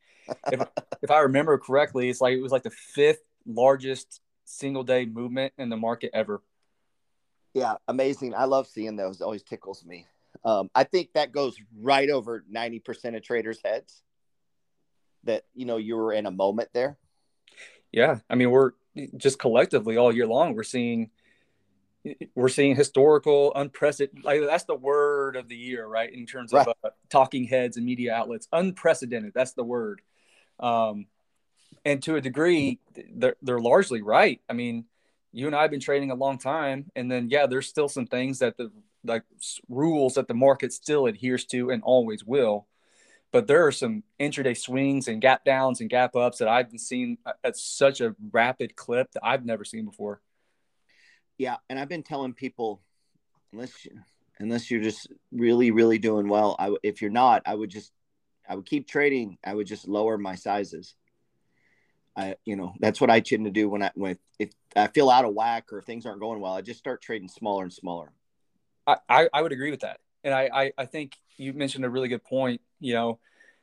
[0.51, 0.61] if
[1.01, 5.51] if I remember correctly, it's like it was like the fifth largest single day movement
[5.57, 6.41] in the market ever.
[7.55, 8.35] Yeah, amazing.
[8.35, 9.19] I love seeing those.
[9.19, 10.05] It always tickles me.
[10.43, 14.03] Um, I think that goes right over 90% of traders' heads
[15.25, 16.97] that, you know, you were in a moment there.
[17.91, 18.19] Yeah.
[18.29, 18.71] I mean, we're
[19.17, 21.11] just collectively all year long, we're seeing,
[22.35, 26.13] we're seeing historical unprecedented, like that's the word of the year, right?
[26.13, 29.33] In terms of uh, talking heads and media outlets, unprecedented.
[29.33, 30.01] That's the word.
[30.59, 31.07] Um,
[31.83, 32.79] and to a degree,
[33.15, 34.39] they're, they're largely right.
[34.49, 34.85] I mean,
[35.31, 38.07] you and I have been trading a long time, and then yeah, there's still some
[38.07, 38.71] things that the
[39.03, 39.23] like
[39.67, 42.67] rules that the market still adheres to and always will.
[43.35, 47.17] But there are some intraday swings and gap downs and gap ups that I've seen
[47.43, 50.21] at such a rapid clip that I've never seen before.
[51.37, 52.81] Yeah, and I've been telling people,
[53.51, 53.73] unless
[54.39, 56.55] unless you're just really really doing well.
[56.57, 57.91] I if you're not, I would just
[58.47, 59.37] I would keep trading.
[59.43, 60.95] I would just lower my sizes.
[62.15, 65.09] I you know that's what I tend to do when I when if I feel
[65.09, 68.13] out of whack or things aren't going well, I just start trading smaller and smaller.
[68.87, 71.89] I, I, I would agree with that, and I, I I think you mentioned a
[71.89, 72.59] really good point.
[72.81, 73.19] You know,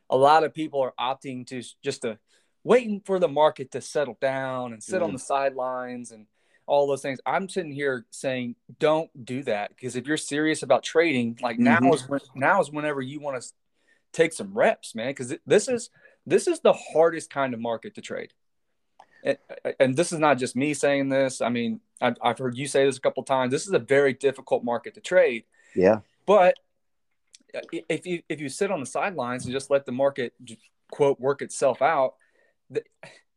[0.08, 2.18] a lot of people are opting to just to
[2.64, 5.04] waiting for the market to settle down and sit mm.
[5.04, 6.26] on the sidelines and
[6.66, 7.18] all those things.
[7.26, 11.84] I'm sitting here saying, don't do that because if you're serious about trading, like mm-hmm.
[11.84, 13.48] now is when, now is whenever you want to
[14.12, 15.08] take some reps, man.
[15.08, 15.90] Because this is
[16.24, 18.32] this is the hardest kind of market to trade.
[19.24, 19.38] And,
[19.78, 21.40] and, this is not just me saying this.
[21.40, 23.52] I mean, I've, I've heard you say this a couple times.
[23.52, 25.44] This is a very difficult market to trade.
[25.76, 26.00] Yeah.
[26.26, 26.54] But
[27.54, 30.34] uh, if you if you sit on the sidelines and just let the market
[30.90, 32.14] quote work itself out,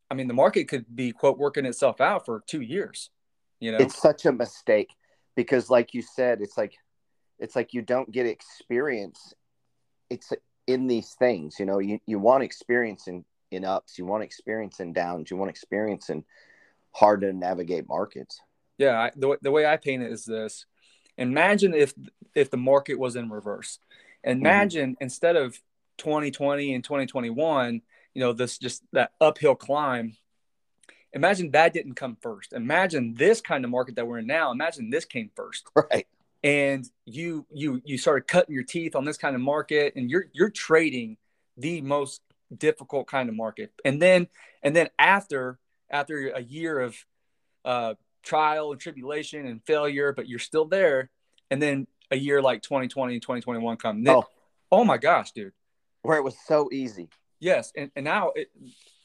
[0.09, 3.09] I mean, the market could be quote working itself out for two years.
[3.59, 4.89] You know, it's such a mistake
[5.35, 6.75] because, like you said, it's like
[7.39, 9.33] it's like you don't get experience.
[10.09, 10.31] It's
[10.67, 11.79] in these things, you know.
[11.79, 16.09] You you want experience in in ups, you want experience in downs, you want experience
[16.09, 16.23] in
[16.91, 18.39] hard to navigate markets.
[18.77, 20.65] Yeah, I, the the way I paint it is this:
[21.17, 21.93] Imagine if
[22.33, 23.79] if the market was in reverse.
[24.25, 24.39] Mm-hmm.
[24.39, 25.03] Imagine mm-hmm.
[25.03, 25.59] instead of
[25.97, 27.81] 2020 and 2021,
[28.13, 30.15] you know, this just that uphill climb
[31.15, 32.53] imagine that didn't come first.
[32.53, 34.51] Imagine this kind of market that we're in now.
[34.51, 35.67] Imagine this came first.
[35.75, 36.07] Right.
[36.43, 40.25] And you you you started cutting your teeth on this kind of market and you're
[40.31, 41.17] you're trading
[41.57, 42.21] the most
[42.55, 43.71] difficult kind of market.
[43.83, 44.27] And then
[44.61, 45.57] and then after
[45.89, 46.95] after a year of
[47.63, 51.09] uh, trial and tribulation and failure, but you're still there,
[51.49, 54.03] and then a year like 2020 and 2021 come.
[54.03, 54.25] Then, oh.
[54.71, 55.53] oh my gosh, dude.
[56.01, 57.09] Where it was so easy.
[57.39, 58.49] Yes, and, and now it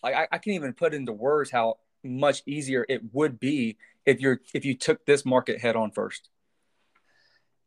[0.03, 4.21] like I, I can't even put into words how much easier it would be if
[4.21, 6.29] you're if you took this market head on first.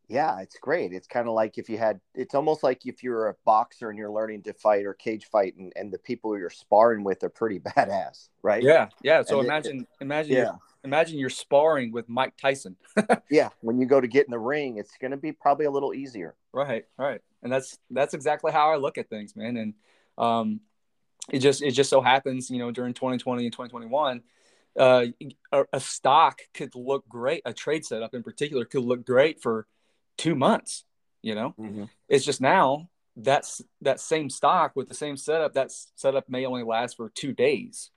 [0.08, 0.92] Yeah, it's great.
[0.92, 3.98] It's kind of like if you had it's almost like if you're a boxer and
[3.98, 7.30] you're learning to fight or cage fight and, and the people you're sparring with are
[7.30, 8.62] pretty badass, right?
[8.62, 9.22] Yeah, yeah.
[9.22, 10.42] So and imagine it, imagine yeah.
[10.42, 12.76] You're, imagine you're sparring with Mike Tyson.
[13.30, 15.70] yeah, when you go to get in the ring, it's going to be probably a
[15.70, 16.34] little easier.
[16.52, 17.22] Right, right.
[17.42, 19.56] And that's that's exactly how I look at things, man.
[19.56, 19.74] And
[20.16, 20.60] um
[21.30, 24.22] it just it just so happens you know during 2020 and 2021
[24.78, 25.06] uh,
[25.52, 29.66] a, a, stock could look great a trade setup in particular could look great for
[30.16, 30.84] two months
[31.22, 31.84] you know mm-hmm.
[32.08, 36.62] it's just now that's that same stock with the same setup that setup may only
[36.62, 37.90] last for two days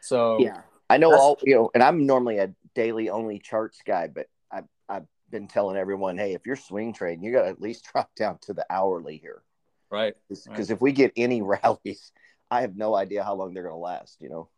[0.00, 4.06] so yeah i know all you know and i'm normally a daily only charts guy
[4.06, 7.60] but i I've been telling everyone, hey, if you're swing trading, you got to at
[7.60, 9.42] least drop down to the hourly here.
[9.90, 10.14] Right.
[10.28, 10.70] Because right.
[10.70, 12.12] if we get any rallies,
[12.50, 14.20] I have no idea how long they're going to last.
[14.20, 14.48] You know.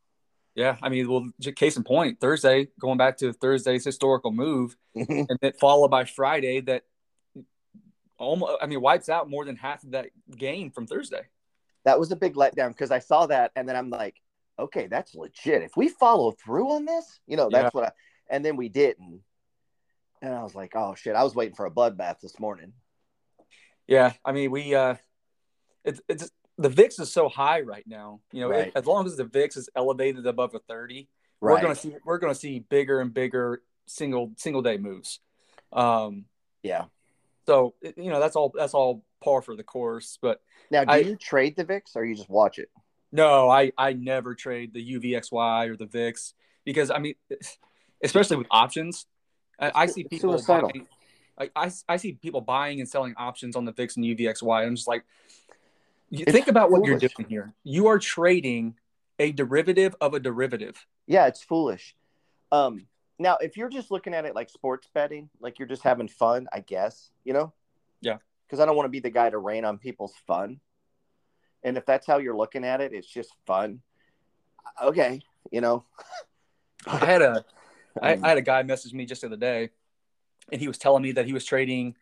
[0.58, 5.22] Yeah, I mean, well, case in point, Thursday, going back to Thursday's historical move, mm-hmm.
[5.28, 6.82] and then followed by Friday that
[8.18, 11.20] almost, I mean, wipes out more than half of that gain from Thursday.
[11.84, 14.16] That was a big letdown because I saw that, and then I'm like,
[14.58, 15.62] okay, that's legit.
[15.62, 17.70] If we follow through on this, you know, that's yeah.
[17.80, 17.92] what I,
[18.28, 19.20] and then we didn't.
[20.22, 22.72] And I was like, oh shit, I was waiting for a bloodbath this morning.
[23.86, 24.96] Yeah, I mean, we, uh,
[25.84, 28.20] it's, it's, the VIX is so high right now.
[28.32, 28.72] You know, right.
[28.74, 31.08] as long as the VIX is elevated above a 30,
[31.40, 31.52] right.
[31.52, 35.20] we're going to see we're going to see bigger and bigger single single day moves.
[35.72, 36.26] Um,
[36.62, 36.84] yeah.
[37.46, 40.18] So you know that's all that's all par for the course.
[40.20, 40.40] But
[40.70, 42.70] now, do I, you trade the VIX or you just watch it?
[43.12, 47.14] No, I I never trade the UVXY or the VIX because I mean,
[48.02, 49.06] especially with options,
[49.58, 50.86] I, I see people buying.
[51.38, 54.66] I, I, I see people buying and selling options on the VIX and UVXY.
[54.66, 55.04] I'm just like,
[56.10, 57.54] you think about what you're doing here.
[57.64, 58.74] You are trading
[59.18, 60.86] a derivative of a derivative.
[61.06, 61.96] Yeah, it's foolish.
[62.52, 62.86] Um,
[63.18, 66.46] now, if you're just looking at it like sports betting, like you're just having fun,
[66.52, 67.52] I guess, you know?
[68.00, 68.18] Yeah.
[68.46, 70.60] Because I don't want to be the guy to rain on people's fun.
[71.64, 73.80] And if that's how you're looking at it, it's just fun.
[74.82, 75.84] Okay, you know.
[76.86, 77.44] I had a,
[78.02, 79.70] I, I had a guy message me just the other day,
[80.52, 81.96] and he was telling me that he was trading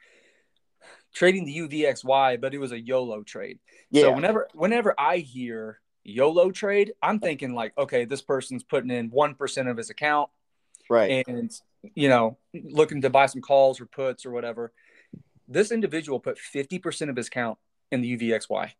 [1.14, 3.58] trading the UVXY, but it was a YOLO trade.
[3.90, 4.02] Yeah.
[4.02, 9.10] So whenever whenever I hear YOLO trade, I'm thinking like, okay, this person's putting in
[9.10, 10.30] one percent of his account,
[10.88, 11.50] right, and
[11.94, 14.72] you know, looking to buy some calls or puts or whatever.
[15.48, 17.58] This individual put fifty percent of his account
[17.90, 18.72] in the UVXY.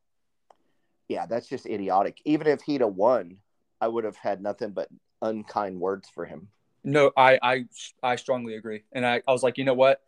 [1.09, 2.21] Yeah, that's just idiotic.
[2.25, 3.37] Even if he'd have won,
[3.81, 4.89] I would have had nothing but
[5.23, 6.49] unkind words for him.
[6.83, 7.65] No, I I
[8.03, 10.01] I strongly agree, and I, I was like, you know what?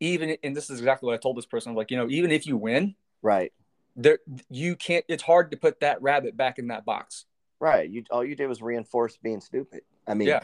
[0.00, 1.70] Even and this is exactly what I told this person.
[1.70, 3.52] I'm like, you know, even if you win, right,
[3.96, 5.04] there you can't.
[5.08, 7.26] It's hard to put that rabbit back in that box.
[7.60, 7.88] Right.
[7.88, 9.82] You all you did was reinforce being stupid.
[10.06, 10.40] I mean, yeah.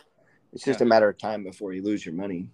[0.52, 0.86] it's just yeah.
[0.86, 2.50] a matter of time before you lose your money.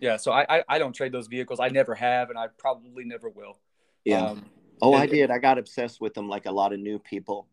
[0.00, 1.60] Yeah, so I, I I don't trade those vehicles.
[1.60, 3.58] I never have, and I probably never will.
[4.04, 4.24] Yeah.
[4.24, 4.46] Um,
[4.80, 5.30] oh, it- I did.
[5.30, 7.48] I got obsessed with them like a lot of new people.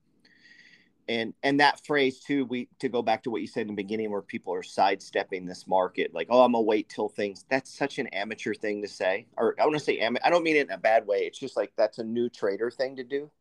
[1.10, 3.74] And and that phrase too, we to go back to what you said in the
[3.74, 7.76] beginning where people are sidestepping this market, like, oh, I'm gonna wait till things that's
[7.76, 9.28] such an amateur thing to say.
[9.38, 11.20] Or I want to say am I don't mean it in a bad way.
[11.20, 13.32] It's just like that's a new trader thing to do.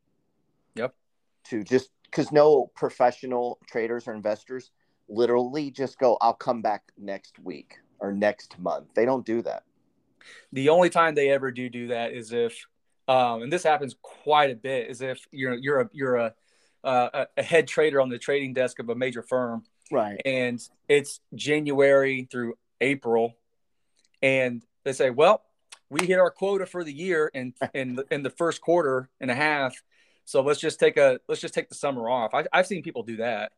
[0.76, 0.94] Yep.
[1.46, 4.70] To just because no professional traders or investors
[5.08, 8.88] literally just go, I'll come back next week or next month.
[8.94, 9.64] They don't do that.
[10.52, 12.66] the only time they ever do do that is if,
[13.08, 16.34] um, and this happens quite a bit, is if you're you're a you're a
[16.86, 20.20] uh, a head trader on the trading desk of a major firm, Right.
[20.24, 23.34] and it's January through April,
[24.22, 25.42] and they say, "Well,
[25.90, 29.30] we hit our quota for the year in in the, in the first quarter and
[29.30, 29.74] a half,
[30.24, 33.02] so let's just take a let's just take the summer off." I, I've seen people
[33.02, 33.52] do that.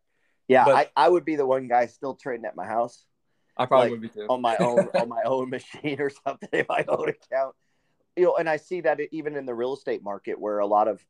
[0.48, 3.04] Yeah, But- I, I would be the one guy still trading at my house.
[3.56, 4.26] I probably Like, would be too.
[4.30, 7.54] on my own on my own machine or something in my own account.
[8.16, 10.88] You know, and I see that even in the real estate market where a lot
[10.88, 11.04] of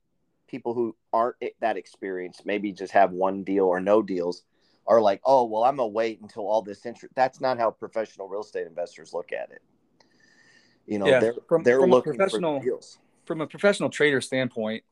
[0.49, 4.43] people who aren't that experienced, maybe just have one deal or no deals,
[4.87, 7.15] are like, oh well, I'm gonna wait until all this interest.
[7.15, 9.63] That's not how professional real estate investors look at it.
[10.87, 12.99] You know, Yeah, they're from- they're from a looking professional- for deals.
[13.25, 14.85] from a professional trader standpoint,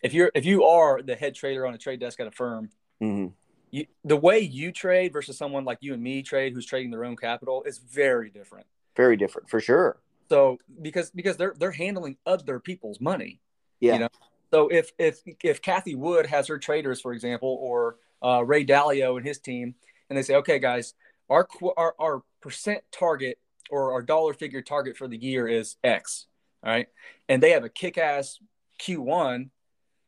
[0.00, 2.70] if you're if you are the head trader on a trade desk at a firm,
[3.00, 3.28] hmm
[3.74, 7.06] you, the way you trade versus someone like you and me trade who's trading their
[7.06, 8.66] own capital is very different.
[8.94, 9.98] Very different for sure.
[10.28, 13.40] So because because they're they're handling other people's money.
[13.80, 13.94] Yeah.
[13.94, 14.08] You know?
[14.52, 19.16] So if if if Cathie Wood has her traders, for example, or uh, Ray Dalio
[19.16, 19.74] and his team,
[20.10, 20.94] and they say, okay, guys,
[21.30, 23.38] our our our percent target
[23.70, 26.26] or our dollar figure target for the year is X,
[26.62, 26.88] all right,
[27.30, 28.38] and they have a kick ass
[28.80, 29.48] Q1.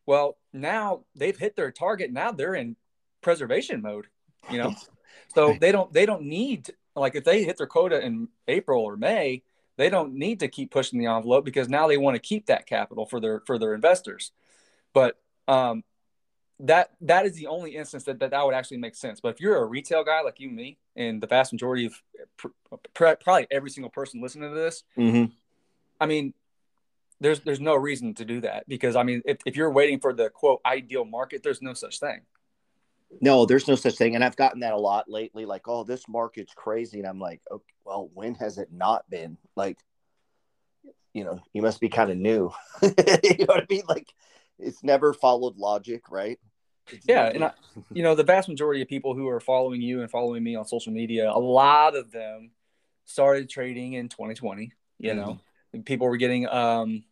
[0.04, 2.12] Well, now they've hit their target.
[2.12, 2.76] Now they're in
[3.22, 4.08] preservation mode.
[4.50, 4.74] You know,
[5.34, 8.98] so they don't they don't need like if they hit their quota in April or
[8.98, 9.42] May,
[9.76, 12.66] they don't need to keep pushing the envelope because now they want to keep that
[12.66, 14.32] capital for their for their investors.
[14.92, 15.18] But
[15.48, 15.82] um,
[16.60, 19.20] that that is the only instance that, that that would actually make sense.
[19.20, 21.94] But if you're a retail guy like you and me, and the vast majority of
[22.36, 22.48] pr-
[22.94, 25.24] pr- probably every single person listening to this, hmm
[26.00, 26.34] I mean,
[27.20, 30.12] there's there's no reason to do that because I mean, if, if you're waiting for
[30.12, 32.20] the quote ideal market, there's no such thing.
[33.20, 34.14] No, there's no such thing.
[34.14, 35.44] And I've gotten that a lot lately.
[35.46, 36.98] Like, oh, this market's crazy.
[36.98, 39.36] And I'm like, okay, well, when has it not been?
[39.56, 39.78] Like,
[41.12, 42.52] you know, you must be kind of new.
[42.82, 43.82] you know what I mean?
[43.88, 44.12] Like,
[44.58, 46.38] it's never followed logic, right?
[46.90, 47.52] It's Yeah, never- and I,
[47.92, 50.64] you know, the vast majority of people who are following you and following me on
[50.66, 52.50] social media, a lot of them
[53.04, 54.72] started trading in 2020.
[54.98, 55.40] You know,
[55.72, 57.04] And people were getting um,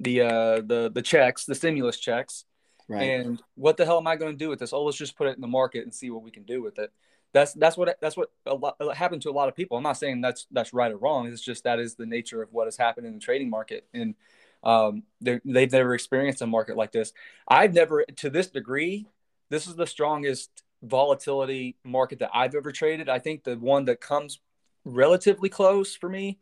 [0.00, 2.44] the uh, the the checks, the stimulus checks,
[2.88, 3.02] right.
[3.02, 4.72] and what the hell am I going to do with this?
[4.72, 6.78] Oh, let's just put it in the market and see what we can do with
[6.78, 6.92] it.
[7.34, 9.76] That's that's what that's what a lot happened to a lot of people.
[9.76, 11.26] I'm not saying that's that's right or wrong.
[11.26, 14.14] It's just that is the nature of what has happened in the trading market, and
[14.64, 17.12] um, they've never experienced a market like this.
[17.46, 19.06] I've never, to this degree,
[19.50, 23.08] this is the strongest volatility market that I've ever traded.
[23.08, 24.40] I think the one that comes
[24.84, 26.38] relatively close for me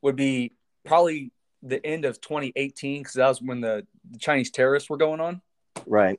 [0.00, 0.52] would be
[0.84, 1.32] probably
[1.62, 5.42] the end of 2018 because that was when the, the Chinese terrorists were going on.
[5.86, 6.18] right.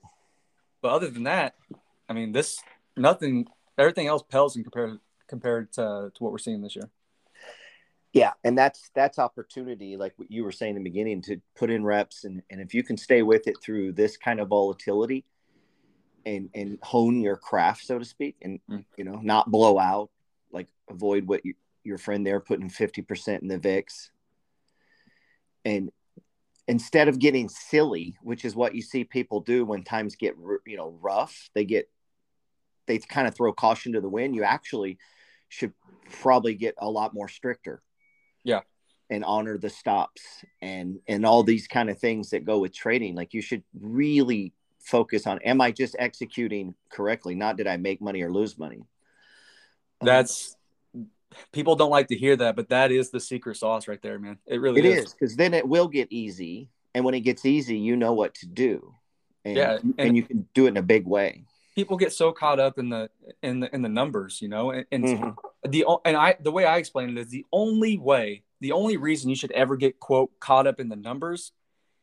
[0.81, 1.55] But other than that,
[2.07, 2.59] I mean, this
[2.95, 3.47] nothing,
[3.77, 6.89] everything else pales in compared compared to, to what we're seeing this year.
[8.13, 8.31] Yeah.
[8.43, 9.97] And that's, that's opportunity.
[9.97, 12.23] Like what you were saying in the beginning to put in reps.
[12.23, 15.25] And, and if you can stay with it through this kind of volatility
[16.25, 18.85] and, and hone your craft, so to speak, and, Mm.
[18.97, 20.09] you know, not blow out,
[20.51, 21.53] like avoid what you,
[21.83, 24.11] your friend there putting 50% in the VIX.
[25.65, 25.91] And
[26.67, 30.77] instead of getting silly, which is what you see people do when times get, you
[30.77, 31.89] know, rough, they get,
[32.87, 34.35] they kind of throw caution to the wind.
[34.35, 34.97] You actually
[35.49, 35.73] should
[36.21, 37.81] probably get a lot more stricter.
[38.43, 38.61] Yeah.
[39.09, 40.21] And honor the stops
[40.61, 43.15] and, and all these kind of things that go with trading.
[43.15, 47.35] Like you should really focus on, am I just executing correctly?
[47.35, 48.83] Not did I make money or lose money?
[50.01, 50.55] Um, That's
[51.51, 54.37] people don't like to hear that, but that is the secret sauce right there, man.
[54.45, 55.05] It really It is.
[55.05, 58.33] is because then it will get easy, and when it gets easy, you know what
[58.35, 58.93] to do,
[59.43, 61.45] and, Yeah, and, and- you can do it in a big way.
[61.77, 63.07] People get so caught up in the
[63.43, 65.35] in the in the numbers, you know, and, and Mhm.
[65.69, 69.29] the and I the way I explain it is the only way, the only reason
[69.29, 71.51] you should ever get quote caught up in the numbers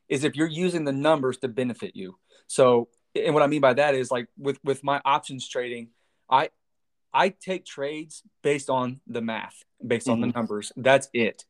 [0.08, 2.16] is if you're using the numbers to benefit you.
[2.46, 5.88] So, and what I mean by that is like with with my options trading,
[6.30, 6.50] I
[7.12, 10.34] I take trades based on the math, based on the Mhm.
[10.36, 10.70] numbers.
[10.76, 11.46] That's it.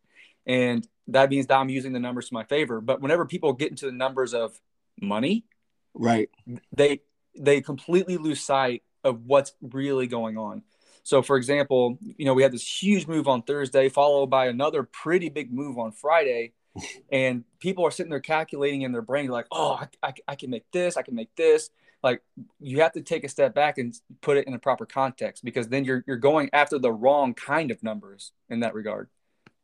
[0.47, 2.81] And that means that I'm using the numbers to my favor.
[2.81, 4.59] But whenever people get into the numbers of
[4.99, 5.45] money,
[5.93, 6.31] Right.
[6.73, 7.03] they
[7.39, 10.63] they completely lose sight of what's really going on.
[11.03, 14.83] So, for example, you know, we had this huge move on Thursday, followed by another
[14.83, 16.53] pretty big move on Friday.
[17.13, 20.51] and people are sitting there calculating in their brain, like, oh, I, I, I, can
[20.51, 21.71] make this, I can make this.
[22.03, 22.23] Like,
[22.59, 25.69] you have to take a step back and put it in a proper context because
[25.69, 29.09] then you're, you're going after the wrong kind of numbers in that regard.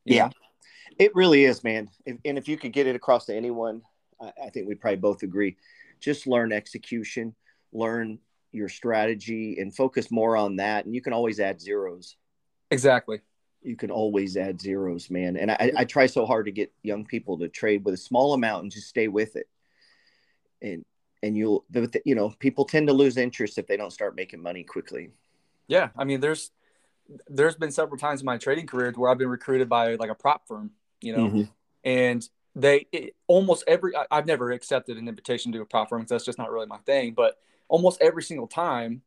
[0.05, 0.33] Yeah, know?
[0.99, 1.89] it really is, man.
[2.07, 3.83] If, and if you could get it across to anyone,
[4.21, 5.57] I, I think we probably both agree.
[6.01, 7.35] Just learn execution,
[7.73, 8.18] learn
[8.53, 10.85] your strategy and focus more on that.
[10.85, 12.16] And you can always add zeros.
[12.71, 13.21] Exactly.
[13.62, 15.37] You can always add zeros, man.
[15.37, 18.33] And I, I try so hard to get young people to trade with a small
[18.33, 19.49] amount and just stay with it.
[20.62, 20.85] And
[21.23, 21.64] and you'll
[22.05, 25.11] you know people tend to lose interest if they don't start making money quickly.
[25.68, 26.51] Yeah, I mean there's
[27.29, 30.14] there's been several times in my trading career where I've been recruited by like a
[30.14, 31.43] prop firm, you know, mm-hmm.
[31.85, 36.01] and they it, almost every I, have never accepted an invitation to a prop firm
[36.01, 37.37] because that's just not really my thing, but
[37.71, 39.01] almost every single time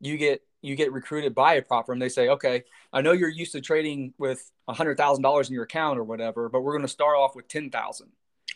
[0.00, 3.30] you get you get recruited by a prop firm, they say, okay, I know you're
[3.30, 6.72] used to trading with a hundred thousand dollars in your account or whatever, but we're
[6.72, 8.08] going to start off with ten thousand.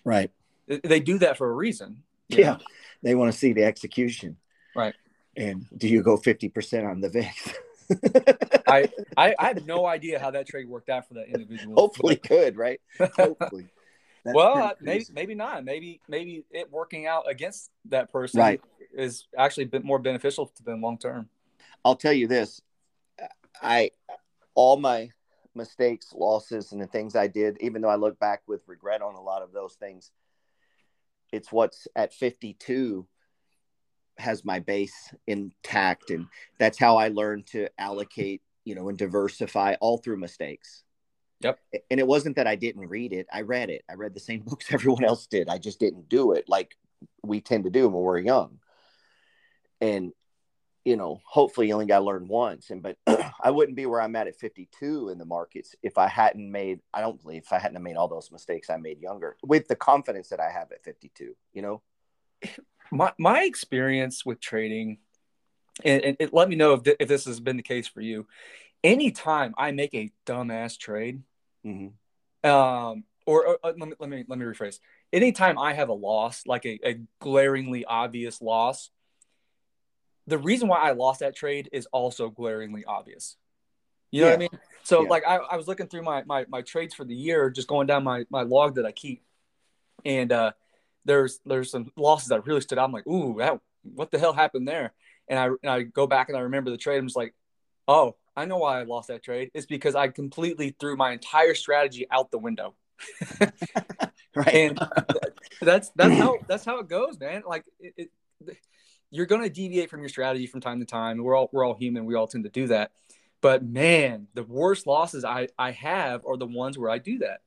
[0.04, 0.30] Right.
[0.66, 2.02] They do that for a reason.
[2.28, 2.58] Yeah, know?
[3.02, 4.36] they want to see the execution.
[4.76, 4.94] Right.
[5.36, 7.54] And do you go fifty percent on the VIX?
[8.66, 11.74] I, I I have no idea how that trade worked out for that individual.
[11.76, 12.80] Hopefully, good, right?
[12.98, 13.68] Hopefully.
[14.24, 15.64] well, uh, maybe maybe not.
[15.64, 18.60] Maybe maybe it working out against that person right.
[18.96, 21.28] Is actually a bit more beneficial to them long term.
[21.84, 22.60] I'll tell you this:
[23.62, 23.90] I
[24.54, 25.10] all my
[25.54, 29.14] mistakes, losses, and the things I did, even though I look back with regret on
[29.14, 30.10] a lot of those things,
[31.32, 33.06] it's what's at 52
[34.18, 36.26] has my base intact, and
[36.58, 40.84] that's how I learned to allocate, you know, and diversify all through mistakes.
[41.40, 41.58] Yep.
[41.90, 43.26] And it wasn't that I didn't read it.
[43.32, 43.82] I read it.
[43.90, 45.48] I read the same books everyone else did.
[45.48, 46.76] I just didn't do it like
[47.22, 48.58] we tend to do when we're young.
[49.80, 50.12] And
[50.84, 52.70] you know, hopefully you only got to learn once.
[52.70, 52.98] And but
[53.42, 56.80] I wouldn't be where I'm at at 52 in the markets if I hadn't made.
[56.92, 59.76] I don't believe if I hadn't made all those mistakes I made younger with the
[59.76, 61.34] confidence that I have at 52.
[61.54, 61.82] You know,
[62.90, 64.98] my my experience with trading,
[65.84, 68.00] and, and, and let me know if th- if this has been the case for
[68.00, 68.26] you.
[68.82, 71.22] Anytime I make a dumbass trade,
[71.64, 72.48] Mm-hmm.
[72.48, 74.80] Um, or, or, uh, let me let me let me rephrase.
[75.12, 78.90] Anytime I have a loss, like a, a glaringly obvious loss,
[80.26, 83.36] the reason why I lost that trade is also glaringly obvious.
[84.10, 84.32] You know yeah.
[84.32, 84.60] what I mean?
[84.84, 85.08] So yeah.
[85.08, 87.86] like I, I was looking through my, my my trades for the year, just going
[87.86, 89.22] down my my log that I keep,
[90.04, 90.52] and uh,
[91.04, 92.84] there's there's some losses that really stood out.
[92.84, 94.92] I'm like, ooh, that, what the hell happened there?
[95.28, 96.98] And I and I go back and I remember the trade.
[96.98, 97.34] I'm just like,
[97.88, 99.50] oh, I know why I lost that trade.
[99.54, 102.74] It's because I completely threw my entire strategy out the window.
[104.36, 104.54] right.
[104.54, 104.78] And
[105.60, 107.42] that's that's how that's how it goes, man.
[107.46, 108.10] Like it, it,
[109.14, 111.22] you're going to deviate from your strategy from time to time.
[111.22, 112.04] We're all we're all human.
[112.04, 112.90] We all tend to do that.
[113.40, 117.40] But man, the worst losses I I have are the ones where I do that.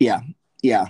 [0.00, 0.20] Yeah.
[0.62, 0.86] Yeah.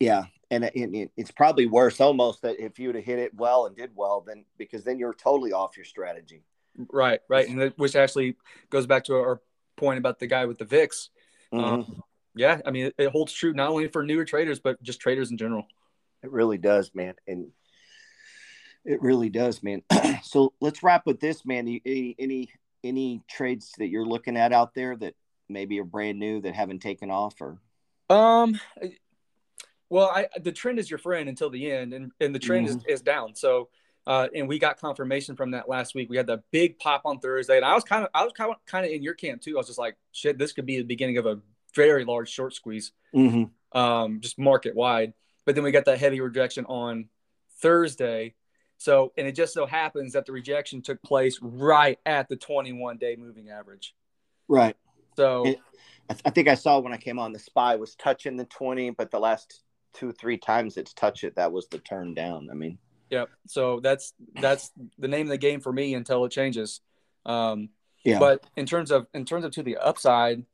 [0.00, 0.24] Yeah.
[0.50, 3.92] And it, it's probably worse almost that if you'd have hit it well and did
[3.94, 6.42] well, then because then you're totally off your strategy.
[6.90, 8.36] Right, right, and which actually
[8.70, 9.40] goes back to our
[9.76, 11.10] point about the guy with the VIX.
[11.54, 11.64] Mm-hmm.
[11.64, 12.02] Um,
[12.34, 15.30] yeah, I mean, it, it, holds true not only for newer traders but just traders
[15.30, 15.66] in general.
[16.22, 17.48] It really does, man, and
[18.84, 19.82] it really does, man.
[20.22, 21.80] so let's wrap with this, man.
[21.84, 22.50] Any, any
[22.84, 25.14] any trades that you're looking at out there that
[25.48, 27.58] maybe are brand new that haven't taken off, or
[28.10, 28.58] um,
[29.88, 32.78] well, I the trend is your friend until the end, and and the trend mm-hmm.
[32.78, 33.34] is, is down.
[33.34, 33.68] So
[34.06, 36.10] uh, and we got confirmation from that last week.
[36.10, 38.50] We had the big pop on Thursday, and I was kind of, I was kind
[38.50, 39.54] of, kind of in your camp too.
[39.56, 41.38] I was just like, shit, this could be the beginning of a
[41.74, 43.78] very large short squeeze, mm-hmm.
[43.78, 45.12] um, just market wide.
[45.44, 47.08] But then we got that heavy rejection on
[47.60, 48.34] Thursday.
[48.82, 52.98] So, and it just so happens that the rejection took place right at the 21
[52.98, 53.94] day moving average.
[54.48, 54.76] Right.
[55.16, 55.60] So, it,
[56.24, 59.10] I think I saw when I came on the SPY was touching the 20, but
[59.10, 59.62] the last
[59.94, 62.48] two, three times it's touched it, that was the turn down.
[62.50, 62.78] I mean,
[63.12, 63.28] Yep.
[63.46, 66.80] So that's that's the name of the game for me until it changes.
[67.26, 67.68] Um,
[68.04, 68.18] yeah.
[68.18, 70.46] But in terms of in terms of to the upside,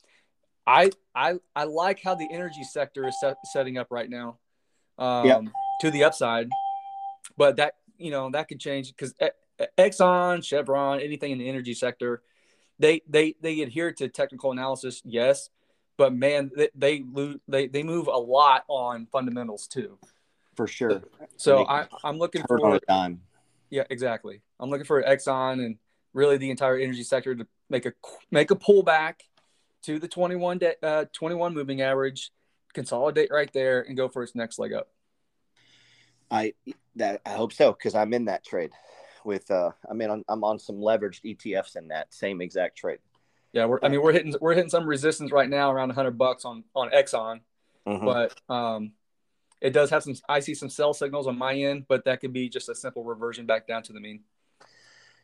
[0.66, 4.38] I I I like how the energy sector is set, setting up right now.
[4.98, 5.42] Um, yep.
[5.82, 6.48] To the upside,
[7.36, 9.14] but that you know that could change because
[9.76, 12.22] Exxon, Chevron, anything in the energy sector,
[12.78, 15.50] they they they adhere to technical analysis, yes,
[15.96, 17.04] but man, they they
[17.48, 19.98] they, they move a lot on fundamentals too
[20.58, 21.02] for sure.
[21.36, 23.20] So I, I'm looking for time.
[23.70, 24.42] Yeah, exactly.
[24.58, 25.76] I'm looking for Exxon and
[26.14, 27.92] really the entire energy sector to make a
[28.32, 29.20] make a pullback
[29.82, 32.32] to the 21 day, uh, 21 moving average,
[32.74, 34.88] consolidate right there, and go for its next leg up.
[36.28, 36.54] I
[36.98, 38.70] that I hope so because I'm in that trade.
[39.24, 42.98] with uh I'm in on, I'm on some leveraged ETFs in that same exact trade.
[43.52, 46.44] Yeah, we're I mean we're hitting we're hitting some resistance right now around 100 bucks
[46.44, 47.40] on on Exxon,
[47.86, 48.04] Mhm.
[48.04, 48.92] but um,
[49.60, 50.14] it does have some.
[50.28, 53.02] I see some sell signals on my end, but that could be just a simple
[53.02, 54.20] reversion back down to the mean.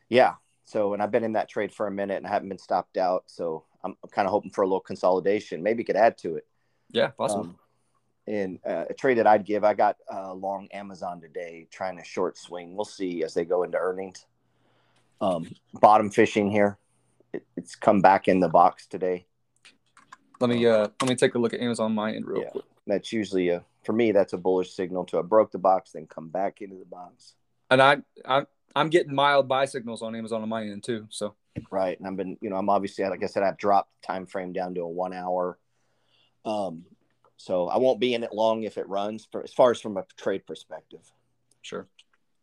[0.09, 0.33] Yeah.
[0.65, 2.97] So, and I've been in that trade for a minute and I haven't been stopped
[2.97, 3.23] out.
[3.27, 5.61] So I'm, I'm kind of hoping for a little consolidation.
[5.63, 6.47] Maybe could add to it.
[6.91, 7.43] Yeah, possible.
[7.43, 7.59] Um,
[8.27, 12.03] and uh, a trade that I'd give, I got uh, long Amazon today, trying to
[12.03, 12.75] short swing.
[12.75, 14.25] We'll see as they go into earnings.
[15.21, 16.77] Um, bottom fishing here.
[17.33, 19.25] It, it's come back in the box today.
[20.39, 22.49] let me uh let me take a look at Amazon on my end real Yeah.
[22.49, 22.65] quick.
[22.87, 24.11] That's usually a for me.
[24.11, 27.35] That's a bullish signal to have broke the box, then come back into the box.
[27.69, 28.45] And I I
[28.75, 31.07] I'm getting mild buy signals on Amazon on my end too.
[31.09, 31.35] So
[31.71, 34.25] right and i've been you know i'm obviously like i said i've dropped the time
[34.25, 35.57] frame down to a one hour
[36.43, 36.83] um
[37.37, 39.97] so i won't be in it long if it runs for as far as from
[39.97, 41.11] a trade perspective
[41.61, 41.87] sure.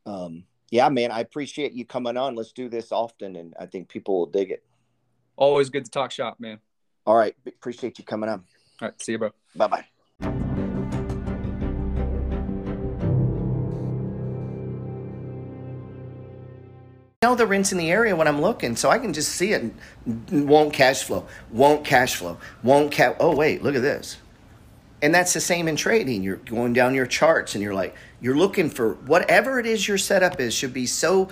[0.06, 3.88] um yeah man i appreciate you coming on let's do this often and i think
[3.88, 4.62] people will dig it
[5.34, 6.58] Always good to talk shop, man.
[7.06, 8.44] all right appreciate you coming on
[8.80, 9.30] All right, see you, bro.
[9.56, 9.84] bye-bye
[17.22, 19.72] know the rents in the area when I'm looking, so I can just see it.
[20.30, 21.26] Won't cash flow.
[21.50, 22.36] Won't cash flow.
[22.62, 23.16] Won't cash.
[23.20, 24.18] Oh wait, look at this.
[25.02, 26.22] And that's the same in trading.
[26.22, 29.98] You're going down your charts, and you're like, you're looking for whatever it is your
[29.98, 31.28] setup is should be so,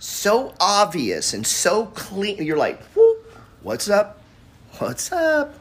[0.00, 2.42] so obvious and so clean.
[2.42, 2.82] You're like,
[3.62, 4.20] what's up?
[4.78, 5.54] What's up?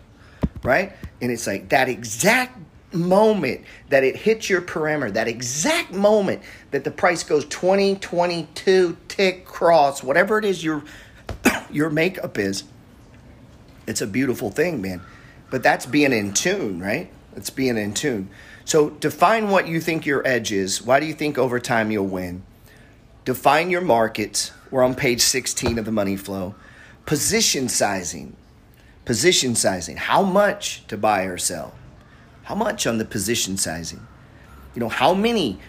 [0.63, 0.93] Right?
[1.21, 2.57] And it's like that exact
[2.91, 6.41] moment that it hits your parameter, that exact moment
[6.71, 10.83] that the price goes 20, 22, tick, cross, whatever it is your
[11.71, 12.63] your makeup is,
[13.87, 15.01] it's a beautiful thing, man.
[15.51, 17.11] But that's being in tune, right?
[17.35, 18.29] It's being in tune.
[18.65, 20.81] So define what you think your edge is.
[20.81, 22.43] Why do you think over time you'll win?
[23.25, 24.51] Define your markets.
[24.69, 26.55] We're on page 16 of the money flow.
[27.05, 28.35] Position sizing.
[29.05, 29.97] Position sizing.
[29.97, 31.73] How much to buy or sell?
[32.43, 34.05] How much on the position sizing?
[34.75, 35.59] You know, how many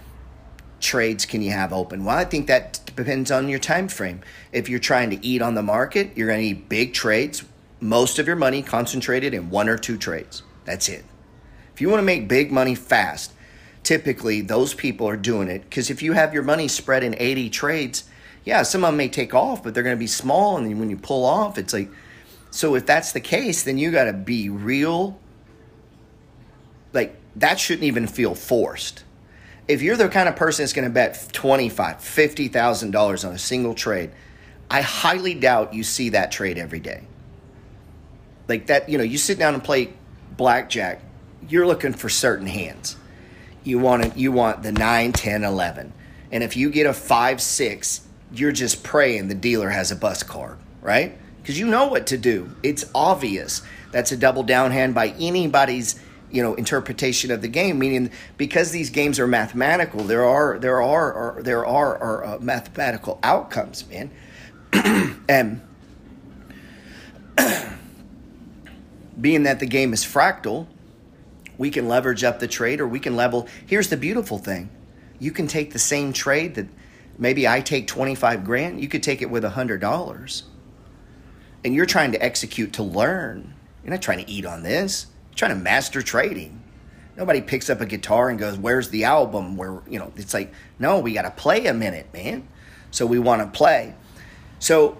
[0.80, 2.04] trades can you have open?
[2.04, 4.20] Well, I think that depends on your time frame.
[4.52, 7.44] If you're trying to eat on the market, you're going to need big trades,
[7.80, 10.42] most of your money concentrated in one or two trades.
[10.64, 11.04] That's it.
[11.74, 13.32] If you want to make big money fast,
[13.82, 17.50] typically those people are doing it because if you have your money spread in 80
[17.50, 18.04] trades,
[18.44, 20.56] yeah, some of them may take off, but they're going to be small.
[20.56, 21.88] And then when you pull off, it's like,
[22.50, 25.18] so if that's the case, then you got to be real.
[26.92, 29.04] Like, that shouldn't even feel forced.
[29.68, 31.96] If you're the kind of person that's going to bet $25,000,
[32.50, 34.10] $50,000 on a single trade,
[34.70, 37.04] I highly doubt you see that trade every day.
[38.48, 39.92] Like that, you know, you sit down and play
[40.36, 41.00] blackjack,
[41.48, 42.96] you're looking for certain hands.
[43.64, 45.92] You want it, you want the 9, 10, 11.
[46.30, 48.00] And if you get a 5, 6,
[48.32, 51.16] you're just praying the dealer has a bus card, right?
[51.40, 52.50] Because you know what to do.
[52.62, 53.62] It's obvious.
[53.90, 58.70] That's a double down hand by anybody's you know interpretation of the game meaning because
[58.70, 64.10] these games are mathematical there are there are, there are, are uh, mathematical outcomes man
[65.28, 65.60] and
[69.20, 70.66] being that the game is fractal
[71.58, 74.70] we can leverage up the trade or we can level here's the beautiful thing
[75.18, 76.66] you can take the same trade that
[77.18, 80.44] maybe i take 25 grand you could take it with a hundred dollars
[81.64, 85.48] and you're trying to execute to learn you're not trying to eat on this you're
[85.48, 86.60] trying to master trading.
[87.16, 90.52] Nobody picks up a guitar and goes, "Where's the album?" Where you know, it's like,
[90.78, 92.46] no, we got to play a minute, man.
[92.90, 93.94] So we want to play.
[94.58, 94.98] So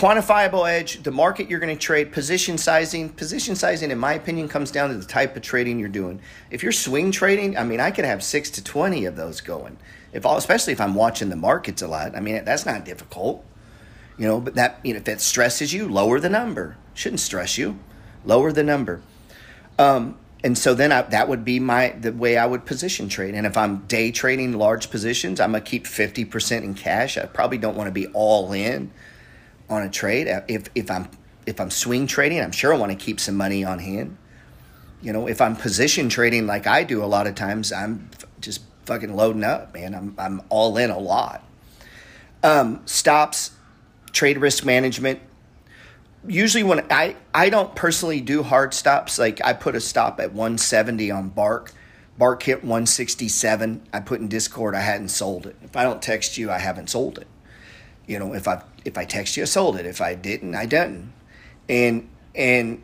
[0.00, 3.10] quantifiable edge, the market you're going to trade, position sizing.
[3.10, 6.22] Position sizing, in my opinion, comes down to the type of trading you're doing.
[6.50, 9.76] If you're swing trading, I mean, I could have six to twenty of those going.
[10.14, 13.44] If all, especially if I'm watching the markets a lot, I mean, that's not difficult.
[14.16, 16.78] You know, but that you know, if that stresses you, lower the number.
[16.94, 17.78] Shouldn't stress you.
[18.24, 19.02] Lower the number.
[19.78, 23.34] Um, and so then I, that would be my the way I would position trade.
[23.34, 27.18] And if I'm day trading large positions, I'm gonna keep fifty percent in cash.
[27.18, 28.90] I probably don't want to be all in
[29.70, 30.26] on a trade.
[30.48, 31.08] If if I'm
[31.46, 34.18] if I'm swing trading, I'm sure I want to keep some money on hand.
[35.00, 38.10] You know, if I'm position trading like I do a lot of times, I'm
[38.40, 39.94] just fucking loading up, man.
[39.94, 41.42] I'm I'm all in a lot.
[42.42, 43.52] Um, stops,
[44.12, 45.20] trade risk management
[46.26, 49.18] usually when I I don't personally do hard stops.
[49.18, 51.72] Like I put a stop at 170 on Bark.
[52.18, 53.82] Bark hit 167.
[53.92, 54.74] I put in Discord.
[54.74, 55.56] I hadn't sold it.
[55.62, 57.26] If I don't text you, I haven't sold it.
[58.06, 59.86] You know, if I if I text you, I sold it.
[59.86, 61.12] If I didn't, I didn't.
[61.68, 62.82] And and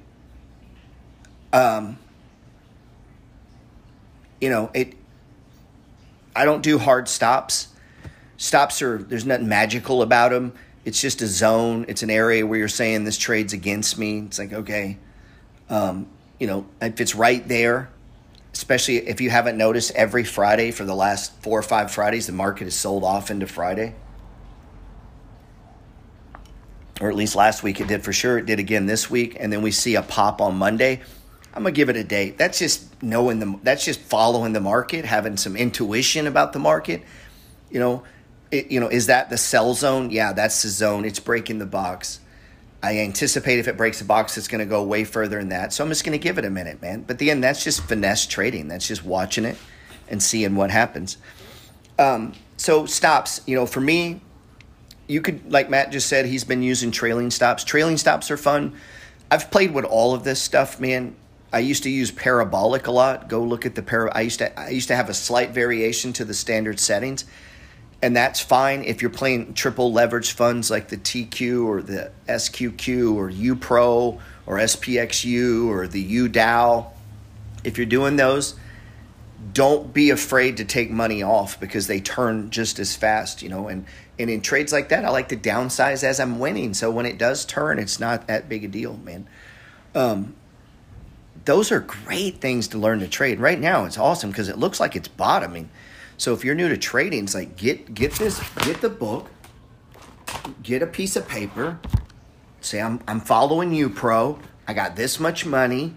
[1.52, 1.98] um,
[4.40, 4.94] you know it.
[6.34, 7.68] I don't do hard stops.
[8.36, 10.52] stops are there's nothing magical about them.
[10.84, 11.86] It's just a zone.
[11.88, 14.20] It's an area where you're saying this trade's against me.
[14.20, 14.98] It's like okay,
[15.68, 16.06] um,
[16.38, 17.90] you know, if it's right there,
[18.52, 22.32] especially if you haven't noticed, every Friday for the last four or five Fridays, the
[22.32, 23.94] market is sold off into Friday.
[27.00, 28.38] Or at least last week it did for sure.
[28.38, 31.02] It did again this week, and then we see a pop on Monday.
[31.54, 32.38] I'm gonna give it a date.
[32.38, 33.58] That's just knowing the.
[33.62, 37.02] That's just following the market, having some intuition about the market.
[37.70, 38.02] You know,
[38.50, 40.10] it, you know, is that the sell zone?
[40.10, 41.04] Yeah, that's the zone.
[41.04, 42.20] It's breaking the box.
[42.82, 45.72] I anticipate if it breaks the box, it's going to go way further than that.
[45.72, 47.02] So I'm just going to give it a minute, man.
[47.02, 48.68] But the end, that's just finesse trading.
[48.68, 49.56] That's just watching it
[50.08, 51.16] and seeing what happens.
[51.98, 54.20] Um, so stops, you know, for me,
[55.08, 57.64] you could, like Matt just said, he's been using trailing stops.
[57.64, 58.74] Trailing stops are fun.
[59.30, 61.14] I've played with all of this stuff, man.
[61.52, 63.28] I used to use parabolic a lot.
[63.28, 64.10] Go look at the para.
[64.14, 67.24] I used to I used to have a slight variation to the standard settings
[68.02, 73.14] and that's fine if you're playing triple leverage funds like the TQ or the SQQQ
[73.14, 76.86] or UPRO or SPXU or the UDOW.
[77.64, 78.54] If you're doing those,
[79.52, 83.68] don't be afraid to take money off because they turn just as fast, you know.
[83.68, 83.86] And
[84.18, 87.18] and in trades like that, I like to downsize as I'm winning, so when it
[87.18, 89.28] does turn, it's not that big a deal, man.
[89.94, 90.34] Um,
[91.44, 93.40] those are great things to learn to trade.
[93.40, 95.68] Right now, it's awesome because it looks like it's bottoming.
[96.18, 99.30] So if you're new to trading, it's like get get this, get the book,
[100.62, 101.78] get a piece of paper,
[102.60, 104.38] say I'm I'm following you, pro.
[104.66, 105.94] I got this much money.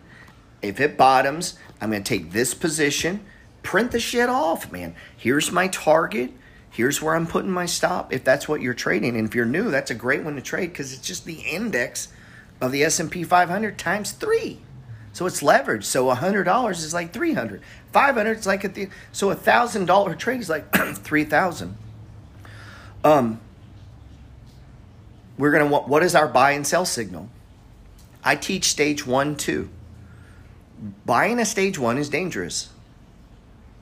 [0.61, 3.25] If it bottoms, I'm gonna take this position.
[3.63, 4.95] Print the shit off, man.
[5.15, 6.31] Here's my target.
[6.71, 8.13] Here's where I'm putting my stop.
[8.13, 10.67] If that's what you're trading, and if you're new, that's a great one to trade
[10.67, 12.09] because it's just the index
[12.61, 14.61] of the S&P 500 times three.
[15.13, 15.83] So it's leveraged.
[15.83, 17.61] So $100 is like 300.
[17.91, 21.77] 500 is like a th- so a $1,000 trade is like 3000.
[23.03, 23.39] Um
[25.37, 27.29] we're going to what is our buy and sell signal?
[28.23, 29.69] I teach stage 1 2.
[31.05, 32.68] Buying a stage 1 is dangerous.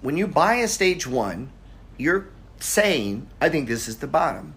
[0.02, 1.52] When you buy a stage 1,
[1.98, 2.28] you're
[2.60, 4.54] saying, I think this is the bottom.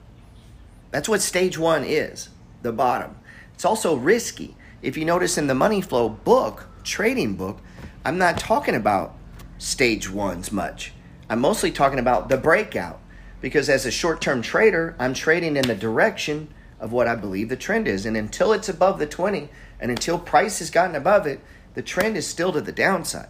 [0.91, 2.29] That's what stage 1 is,
[2.63, 3.17] the bottom.
[3.55, 7.59] It's also risky if you notice in the money flow book, trading book,
[8.05, 9.15] I'm not talking about
[9.59, 10.93] stage ones much.
[11.29, 12.99] I'm mostly talking about the breakout
[13.43, 17.51] because as a short term trader, I'm trading in the direction of what I believe
[17.51, 18.07] the trend is.
[18.07, 21.41] And until it's above the 20 and until price has gotten above it,
[21.75, 23.29] the trend is still to the downside.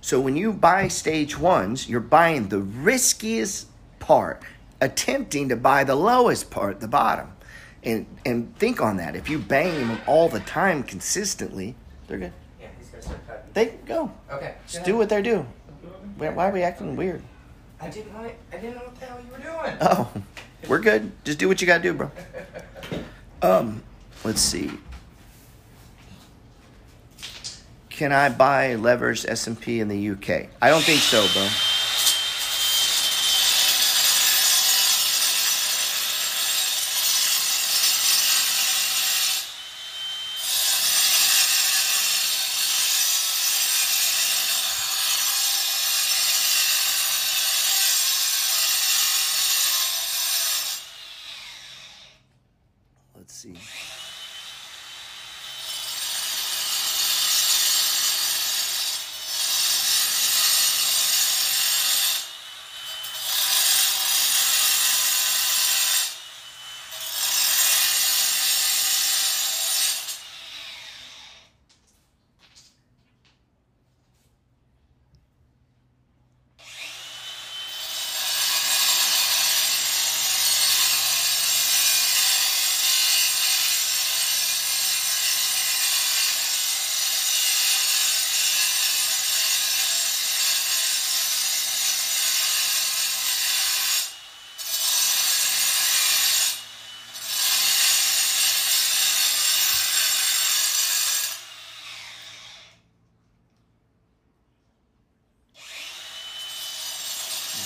[0.00, 3.68] So when you buy stage ones, you're buying the riskiest
[3.98, 4.42] part,
[4.80, 7.32] attempting to buy the lowest part, the bottom
[7.82, 9.16] and and think on that.
[9.16, 11.74] If you bang them all the time consistently,
[12.06, 12.32] they're good.
[12.60, 13.42] Yeah, he's gonna start cutting.
[13.54, 14.12] They go.
[14.30, 14.54] Okay.
[14.66, 15.46] Just do what they do.
[16.16, 17.22] Why why are we acting weird?
[17.80, 18.20] I didn't know.
[18.52, 19.76] I didn't know what the hell you were doing.
[19.80, 20.12] Oh,
[20.68, 21.12] we're good.
[21.24, 22.10] Just do what you gotta do, bro.
[23.40, 23.82] Um,
[24.24, 24.72] let's see.
[27.98, 30.46] Can I buy leveraged S and P in the UK?
[30.62, 31.48] I don't think so, bro.
[53.16, 53.58] Let's see.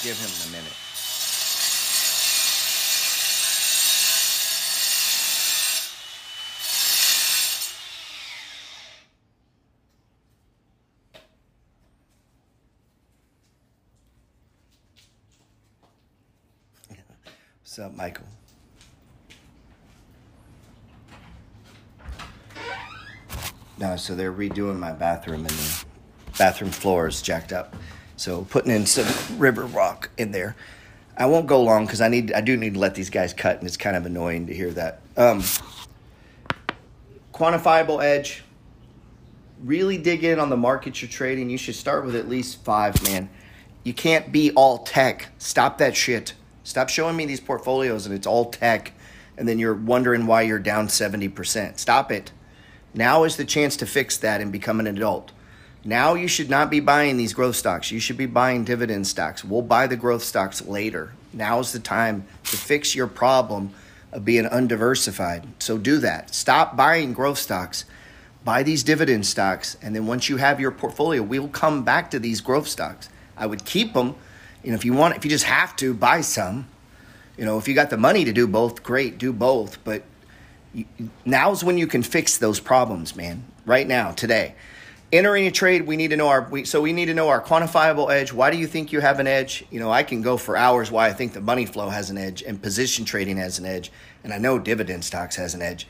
[0.01, 0.73] Give him a minute.
[17.61, 18.27] What's up, Michael?
[23.79, 25.85] No, so they're redoing my bathroom and the
[26.39, 27.75] bathroom floor is jacked up.
[28.23, 30.55] So putting in some river rock in there.
[31.17, 33.59] I won't go long because I need I do need to let these guys cut,
[33.59, 35.01] and it's kind of annoying to hear that.
[35.17, 35.43] Um,
[37.35, 38.45] quantifiable edge.
[39.65, 41.51] Really dig in on the markets you're trading.
[41.51, 43.29] You should start with at least five, man.
[43.83, 45.31] You can't be all tech.
[45.39, 46.35] Stop that shit.
[46.63, 48.93] Stop showing me these portfolios and it's all tech,
[49.37, 51.77] and then you're wondering why you're down 70%.
[51.77, 52.31] Stop it.
[52.95, 55.33] Now is the chance to fix that and become an adult.
[55.85, 57.91] Now you should not be buying these growth stocks.
[57.91, 59.45] You should be buying dividend stocks.
[59.45, 61.13] We'll buy the growth stocks later.
[61.33, 63.73] Now is the time to fix your problem
[64.13, 65.47] of being undiversified.
[65.59, 66.35] So do that.
[66.35, 67.85] Stop buying growth stocks.
[68.45, 69.77] Buy these dividend stocks.
[69.83, 73.09] And then once you have your portfolio, we'll come back to these growth stocks.
[73.37, 74.15] I would keep them.
[74.65, 76.69] Know, if you want, if you just have to, buy some.
[77.37, 79.83] You know, if you got the money to do both, great, do both.
[79.83, 80.05] But
[80.73, 80.85] you,
[81.25, 83.45] now's when you can fix those problems, man.
[83.67, 84.55] Right now, today
[85.13, 87.43] entering a trade we need to know our we, so we need to know our
[87.43, 88.33] quantifiable edge.
[88.33, 89.65] Why do you think you have an edge?
[89.71, 92.19] You know i can go for hours why i think the money flow has an
[92.19, 93.93] edge and position trading has an edge.
[94.25, 95.87] And i know dividend stocks has an edge.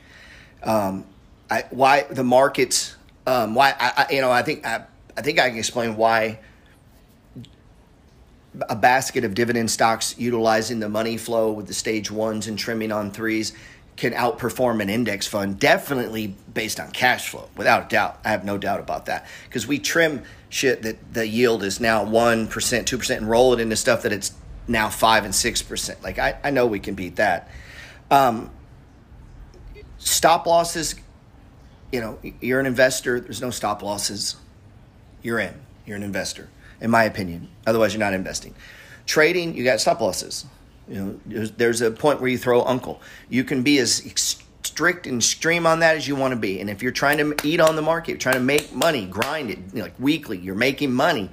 [0.63, 1.07] Um,
[1.51, 2.97] I, why the markets
[3.27, 4.85] um, why I, I, you know i think I,
[5.17, 6.41] I think i can explain why
[8.69, 12.93] a basket of dividend stocks utilizing the money flow with the stage ones and trimming
[12.93, 13.55] on threes
[13.97, 18.19] can outperform an index fund definitely based on cash flow without a doubt.
[18.25, 19.27] I have no doubt about that.
[19.45, 23.77] Because we trim shit that the yield is now 1% 2% and roll it into
[23.77, 24.33] stuff that it's
[24.69, 27.51] now 5 and 6% like i, I know we can beat that.
[28.11, 28.51] Um,
[29.99, 30.95] stop losses
[31.91, 34.37] you know you're an investor there's no stop losses.
[35.23, 35.55] You're in.
[35.87, 36.49] You're an investor
[36.81, 37.49] in my opinion.
[37.67, 38.55] Otherwise you're not investing.
[39.07, 40.47] Trading you got stop losses
[40.89, 43.01] you know, there's, there's a point where you throw uncle.
[43.29, 44.03] You can be as
[44.63, 46.61] strict and extreme on that as you want to be.
[46.61, 49.59] And if you're trying to eat on the market, trying to make money, grind it
[49.59, 51.31] you know, like weekly, you're making money.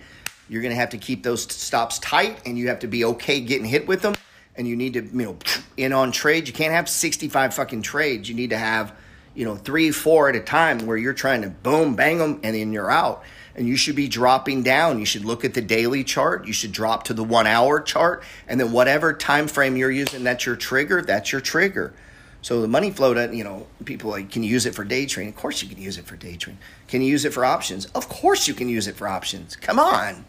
[0.49, 3.39] You're going to have to keep those stops tight, and you have to be okay
[3.39, 4.15] getting hit with them.
[4.55, 5.37] And you need to, you know,
[5.77, 6.47] in on trades.
[6.47, 8.27] You can't have 65 fucking trades.
[8.27, 8.93] You need to have,
[9.35, 12.55] you know, three, four at a time where you're trying to boom, bang them, and
[12.55, 13.23] then you're out
[13.55, 14.99] and you should be dropping down.
[14.99, 16.47] You should look at the daily chart.
[16.47, 20.23] You should drop to the one hour chart, and then whatever time frame you're using,
[20.23, 21.01] that's your trigger.
[21.01, 21.93] That's your trigger.
[22.41, 25.05] So the money flow doesn't, you know, people like, can you use it for day
[25.05, 25.33] trading?
[25.33, 26.59] Of course you can use it for day trading.
[26.87, 27.85] Can you use it for options?
[27.87, 29.55] Of course you can use it for options.
[29.57, 30.25] Come on.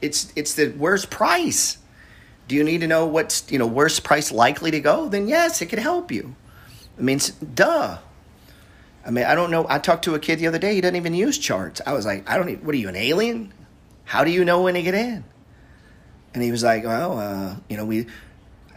[0.00, 1.78] It's it's the worst price.
[2.46, 5.08] Do you need to know what's, you know, worst price likely to go?
[5.08, 6.36] Then yes, it could help you.
[6.96, 7.20] I mean,
[7.54, 7.98] duh.
[9.06, 9.66] I mean, I don't know.
[9.68, 10.74] I talked to a kid the other day.
[10.74, 11.80] He doesn't even use charts.
[11.86, 12.48] I was like, I don't.
[12.48, 13.52] Even, what are you, an alien?
[14.04, 15.24] How do you know when to get in?
[16.34, 18.06] And he was like, well, uh, you know, we.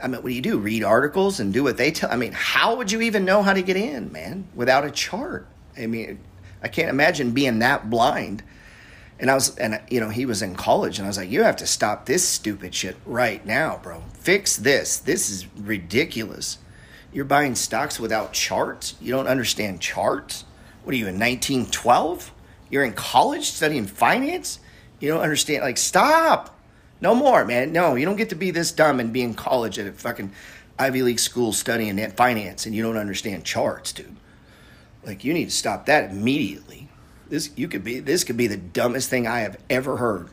[0.01, 0.57] I mean, what do you do?
[0.57, 2.11] Read articles and do what they tell.
[2.11, 5.47] I mean, how would you even know how to get in, man, without a chart?
[5.77, 6.19] I mean,
[6.63, 8.43] I can't imagine being that blind.
[9.19, 11.43] And I was, and you know, he was in college, and I was like, you
[11.43, 14.03] have to stop this stupid shit right now, bro.
[14.13, 14.97] Fix this.
[14.97, 16.57] This is ridiculous.
[17.13, 18.95] You're buying stocks without charts?
[19.01, 20.45] You don't understand charts?
[20.83, 22.31] What are you in 1912?
[22.69, 24.59] You're in college studying finance?
[24.99, 25.63] You don't understand?
[25.63, 26.57] Like, stop.
[27.01, 27.71] No more, man.
[27.73, 30.31] No, you don't get to be this dumb and be in college at a fucking
[30.79, 34.15] Ivy League school studying finance and you don't understand charts, dude.
[35.03, 36.87] Like, you need to stop that immediately.
[37.27, 40.29] This you could be this could be the dumbest thing I have ever heard.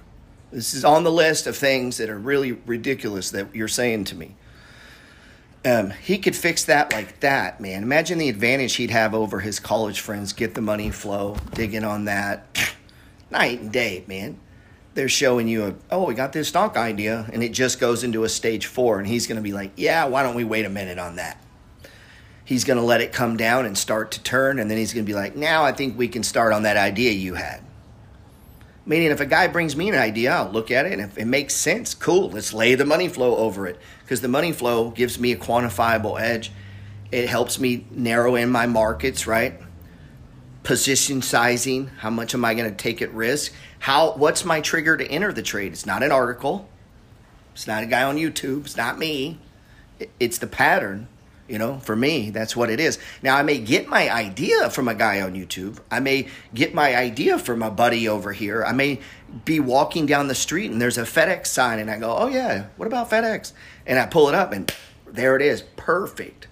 [0.50, 4.16] This is on the list of things that are really ridiculous that you're saying to
[4.16, 4.34] me.
[5.68, 7.82] Um, he could fix that like that, man.
[7.82, 10.32] Imagine the advantage he'd have over his college friends.
[10.32, 12.46] Get the money flow, dig in on that.
[13.30, 14.38] Night and day, man.
[14.94, 18.24] They're showing you a, oh, we got this stock idea, and it just goes into
[18.24, 20.70] a stage four, and he's going to be like, yeah, why don't we wait a
[20.70, 21.44] minute on that?
[22.44, 25.04] He's going to let it come down and start to turn, and then he's going
[25.04, 27.62] to be like, now I think we can start on that idea you had.
[28.88, 31.26] Meaning, if a guy brings me an idea, I'll look at it, and if it
[31.26, 33.78] makes sense, cool, let's lay the money flow over it.
[34.02, 36.50] Because the money flow gives me a quantifiable edge.
[37.12, 39.60] It helps me narrow in my markets, right?
[40.62, 43.52] Position sizing, how much am I going to take at risk?
[43.78, 45.72] How what's my trigger to enter the trade?
[45.72, 46.66] It's not an article.
[47.52, 48.64] It's not a guy on YouTube.
[48.64, 49.38] It's not me.
[50.18, 51.08] It's the pattern.
[51.48, 52.98] You know, for me, that's what it is.
[53.22, 55.78] Now, I may get my idea from a guy on YouTube.
[55.90, 58.62] I may get my idea from a buddy over here.
[58.64, 59.00] I may
[59.46, 62.66] be walking down the street and there's a FedEx sign, and I go, oh, yeah,
[62.76, 63.52] what about FedEx?
[63.86, 64.70] And I pull it up, and
[65.06, 65.62] there it is.
[65.76, 66.48] Perfect.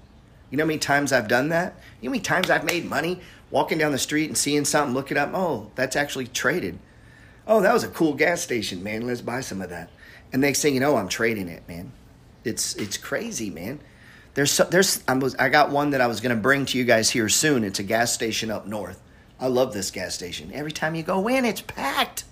[0.50, 1.74] You know how many times I've done that?
[2.00, 3.20] You know how many times I've made money
[3.50, 5.30] walking down the street and seeing something, look it up?
[5.34, 6.78] Oh, that's actually traded.
[7.46, 9.06] Oh, that was a cool gas station, man.
[9.06, 9.90] Let's buy some of that.
[10.32, 11.92] And next thing you know, I'm trading it, man.
[12.44, 13.80] It's it's crazy, man.
[14.36, 16.76] There's so, there's I was I got one that I was going to bring to
[16.76, 17.64] you guys here soon.
[17.64, 19.02] It's a gas station up north.
[19.40, 20.50] I love this gas station.
[20.52, 22.24] Every time you go in, it's packed.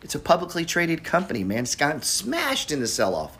[0.00, 1.64] It's a publicly traded company, man.
[1.64, 3.36] It's gotten smashed in the sell-off.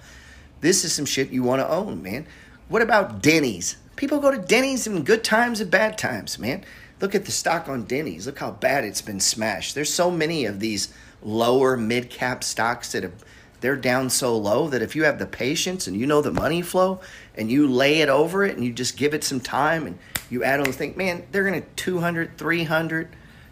[0.61, 2.27] This is some shit you want to own, man.
[2.69, 3.77] What about Denny's?
[3.95, 6.65] People go to Denny's in good times and bad times, man.
[7.01, 8.27] Look at the stock on Denny's.
[8.27, 9.77] Look how bad it's been smashed.
[9.77, 10.93] There's so many of these
[11.23, 13.25] lower mid cap stocks that have
[13.61, 16.63] they're down so low that if you have the patience and you know the money
[16.63, 17.01] flow
[17.35, 19.99] and you lay it over it and you just give it some time and
[20.31, 23.09] you add on the thing, man, they're going to 200, 300,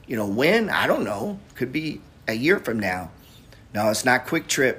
[0.06, 0.70] you know, when?
[0.70, 1.38] I don't know.
[1.54, 3.11] Could be a year from now.
[3.74, 4.78] No, it's not QuikTrip.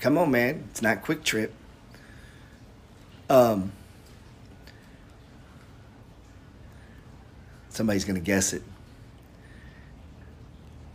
[0.00, 0.68] Come on, man.
[0.70, 1.50] It's not QuikTrip.
[3.28, 3.72] Um,
[7.70, 8.62] somebody's going to guess it.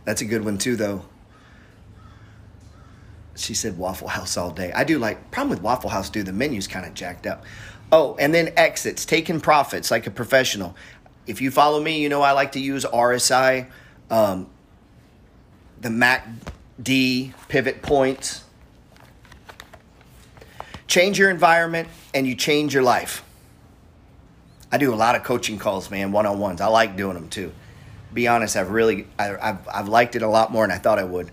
[0.04, 1.04] That's a good one, too, though.
[3.36, 4.72] She said Waffle House all day.
[4.72, 7.44] I do like, problem with Waffle House, dude, the menu's kind of jacked up.
[7.90, 10.76] Oh, and then exits, taking profits like a professional.
[11.26, 13.68] If you follow me, you know I like to use RSI,
[14.10, 14.48] um,
[15.80, 18.44] the MACD pivot points.
[20.86, 23.24] Change your environment and you change your life.
[24.70, 26.60] I do a lot of coaching calls, man, one on ones.
[26.60, 27.52] I like doing them too.
[28.12, 30.98] Be honest, I've really, I, have I've liked it a lot more than I thought
[30.98, 31.30] I would.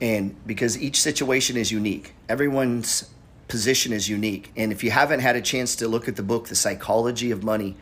[0.00, 3.10] And because each situation is unique, everyone's
[3.48, 4.50] position is unique.
[4.56, 7.44] And if you haven't had a chance to look at the book, The Psychology of
[7.44, 7.76] Money,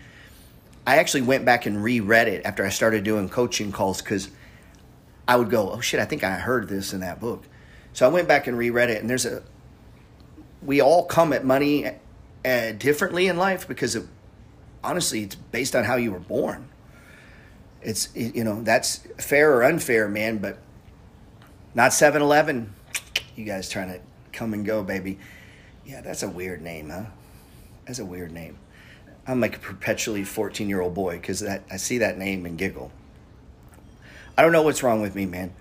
[0.86, 4.30] I actually went back and reread it after I started doing coaching calls because
[5.28, 7.44] I would go, oh shit, I think I heard this in that book.
[7.92, 9.42] So I went back and reread it, and there's a,
[10.62, 11.86] we all come at money
[12.44, 14.08] uh, differently in life because of,
[14.82, 16.68] honestly, it's based on how you were born.
[17.82, 20.58] It's, you know, that's fair or unfair, man, but
[21.74, 22.74] not 7 Eleven.
[23.36, 24.00] You guys trying to
[24.32, 25.18] come and go, baby.
[25.84, 27.04] Yeah, that's a weird name, huh?
[27.86, 28.58] That's a weird name.
[29.26, 32.90] I'm like a perpetually 14 year old boy because I see that name and giggle.
[34.36, 35.52] I don't know what's wrong with me, man.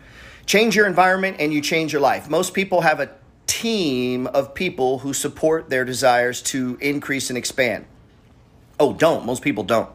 [0.45, 2.29] Change your environment and you change your life.
[2.29, 3.09] Most people have a
[3.47, 7.85] team of people who support their desires to increase and expand.
[8.79, 9.25] Oh, don't.
[9.25, 9.89] Most people don't.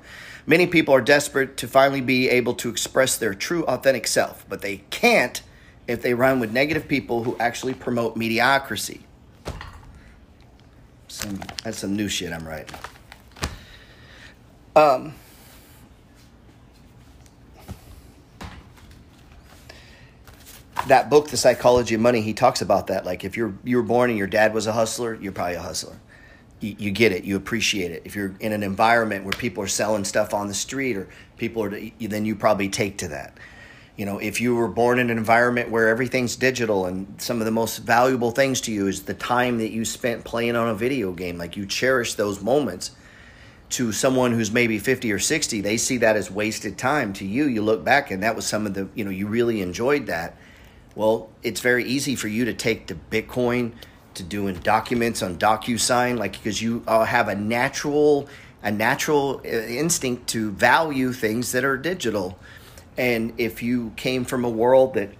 [0.47, 4.61] Many people are desperate to finally be able to express their true, authentic self, but
[4.61, 5.43] they can't
[5.87, 9.01] if they run with negative people who actually promote mediocrity.
[11.09, 12.74] Some that's some new shit I'm writing.
[14.74, 15.14] Um,
[20.87, 23.05] that book, The Psychology of Money, he talks about that.
[23.05, 25.61] Like if you're you were born and your dad was a hustler, you're probably a
[25.61, 25.99] hustler.
[26.61, 28.03] You, you get it, you appreciate it.
[28.05, 31.62] If you're in an environment where people are selling stuff on the street or people
[31.64, 31.70] are,
[32.01, 33.37] then you probably take to that
[33.97, 37.45] you know if you were born in an environment where everything's digital and some of
[37.45, 40.74] the most valuable things to you is the time that you spent playing on a
[40.74, 42.93] video game like you cherish those moments
[43.72, 47.12] to someone who's maybe 50 or 60 they see that as wasted time.
[47.14, 49.62] To you you look back and that was some of the you know you really
[49.62, 50.36] enjoyed that.
[50.95, 53.72] Well it's very easy for you to take to bitcoin
[54.14, 58.28] to doing documents on docusign like because you uh, have a natural
[58.62, 62.38] a natural uh, instinct to value things that are digital
[62.97, 65.11] and if you came from a world that,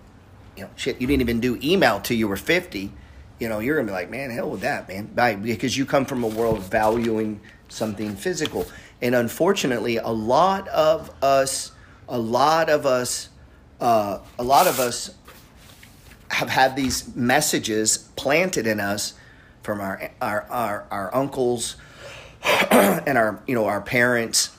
[0.57, 2.93] you know, shit, you didn't even do email till you were 50,
[3.39, 5.11] you know, you're going to be like, man, hell with that, man.
[5.43, 8.67] Because you come from a world valuing something physical.
[9.01, 11.73] And unfortunately, a lot of us,
[12.09, 13.31] a lot of us,
[13.81, 15.15] uh, a lot of us
[16.29, 19.15] have had these messages planted in us
[19.63, 21.77] from our, our, our, our uncles
[22.71, 24.57] and our, you know, our parents,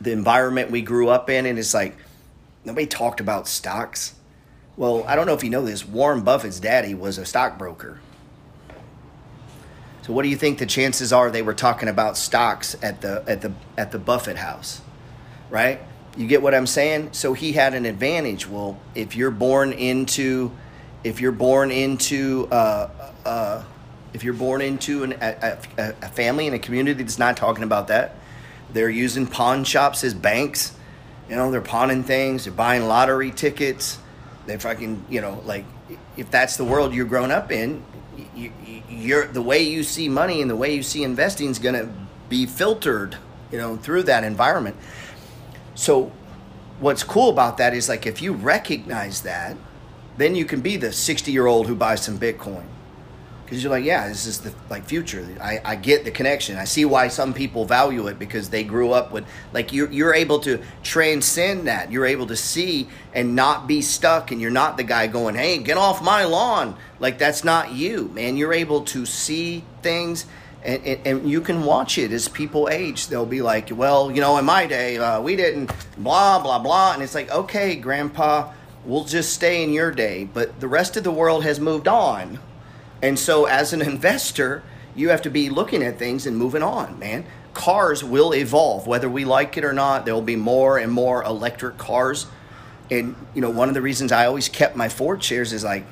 [0.00, 1.44] the environment we grew up in.
[1.46, 1.96] And it's like,
[2.68, 4.14] nobody talked about stocks.
[4.76, 5.88] Well, I don't know if you know this.
[5.88, 7.98] Warren Buffett's daddy was a stockbroker.
[10.02, 13.24] So what do you think the chances are they were talking about stocks at the
[13.26, 14.82] at the at the Buffett house?
[15.50, 15.80] Right?
[16.16, 17.10] You get what I'm saying?
[17.12, 18.46] So he had an advantage.
[18.46, 20.52] Well, if you're born into
[21.04, 22.90] if you're born into uh,
[23.24, 23.64] uh,
[24.12, 27.64] if you're born into an, a, a, a family and a community that's not talking
[27.64, 28.14] about that,
[28.72, 30.74] they're using pawn shops as banks
[31.28, 33.98] you know, they're pawning things, they're buying lottery tickets.
[34.46, 35.64] they're fucking, you know, like
[36.16, 37.82] if that's the world you're grown up in,
[38.34, 38.52] you,
[38.88, 41.92] you're the way you see money and the way you see investing is going to
[42.28, 43.16] be filtered,
[43.52, 44.76] you know, through that environment.
[45.74, 46.12] So,
[46.80, 49.56] what's cool about that is like if you recognize that,
[50.16, 52.64] then you can be the 60 year old who buys some Bitcoin
[53.48, 55.26] because you're like, yeah, this is the like future.
[55.40, 56.58] I, I get the connection.
[56.58, 59.24] I see why some people value it because they grew up with
[59.54, 61.90] like you're you're able to transcend that.
[61.90, 65.56] You're able to see and not be stuck, and you're not the guy going, hey,
[65.56, 66.76] get off my lawn.
[67.00, 68.36] Like that's not you, man.
[68.36, 70.26] You're able to see things.
[70.62, 73.06] And, and, and you can watch it as people age.
[73.06, 76.94] They'll be like, well, you know, in my day, uh, we didn't, blah, blah, blah.
[76.94, 78.52] And it's like, okay, grandpa,
[78.84, 80.24] we'll just stay in your day.
[80.24, 82.40] But the rest of the world has moved on
[83.02, 84.62] And so, as an investor,
[84.94, 87.24] you have to be looking at things and moving on, man.
[87.54, 90.04] Cars will evolve, whether we like it or not.
[90.04, 92.26] There will be more and more electric cars.
[92.90, 95.84] And, you know, one of the reasons I always kept my Ford shares is like,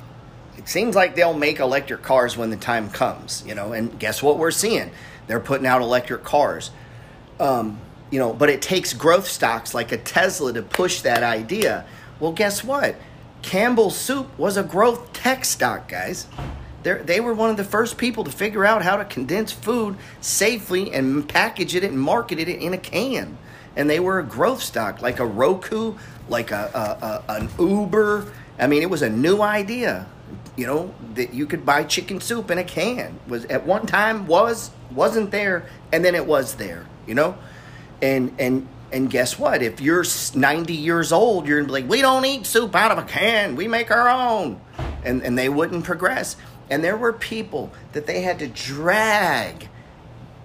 [0.57, 3.73] it seems like they'll make electric cars when the time comes, you know.
[3.73, 4.91] And guess what we're seeing?
[5.27, 6.71] They're putting out electric cars.
[7.39, 7.79] Um,
[8.09, 11.85] you know, but it takes growth stocks like a Tesla to push that idea.
[12.19, 12.95] Well, guess what?
[13.41, 16.27] Campbell Soup was a growth tech stock, guys.
[16.95, 20.93] They were one of the first people to figure out how to condense food safely
[20.93, 23.37] and package it and market it in a can.
[23.75, 25.95] And they were a growth stock, like a Roku,
[26.29, 28.31] like a, a, a an Uber.
[28.59, 30.07] I mean, it was a new idea.
[30.55, 33.19] You know that you could buy chicken soup in a can.
[33.27, 36.85] Was at one time was wasn't there, and then it was there.
[37.05, 37.37] You know,
[38.01, 39.61] and and and guess what?
[39.61, 42.97] If you're 90 years old, you're gonna be like, we don't eat soup out of
[42.97, 43.55] a can.
[43.55, 44.61] We make our own.
[45.03, 46.35] And, and they wouldn't progress.
[46.69, 49.69] And there were people that they had to drag,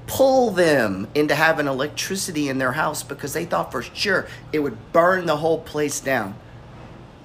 [0.07, 4.93] pull them into having electricity in their house because they thought for sure it would
[4.93, 6.37] burn the whole place down.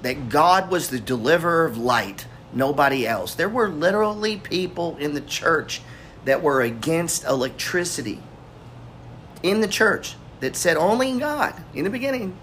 [0.01, 3.35] That God was the deliverer of light, nobody else.
[3.35, 5.81] There were literally people in the church
[6.25, 8.19] that were against electricity
[9.43, 12.37] in the church that said only in God in the beginning.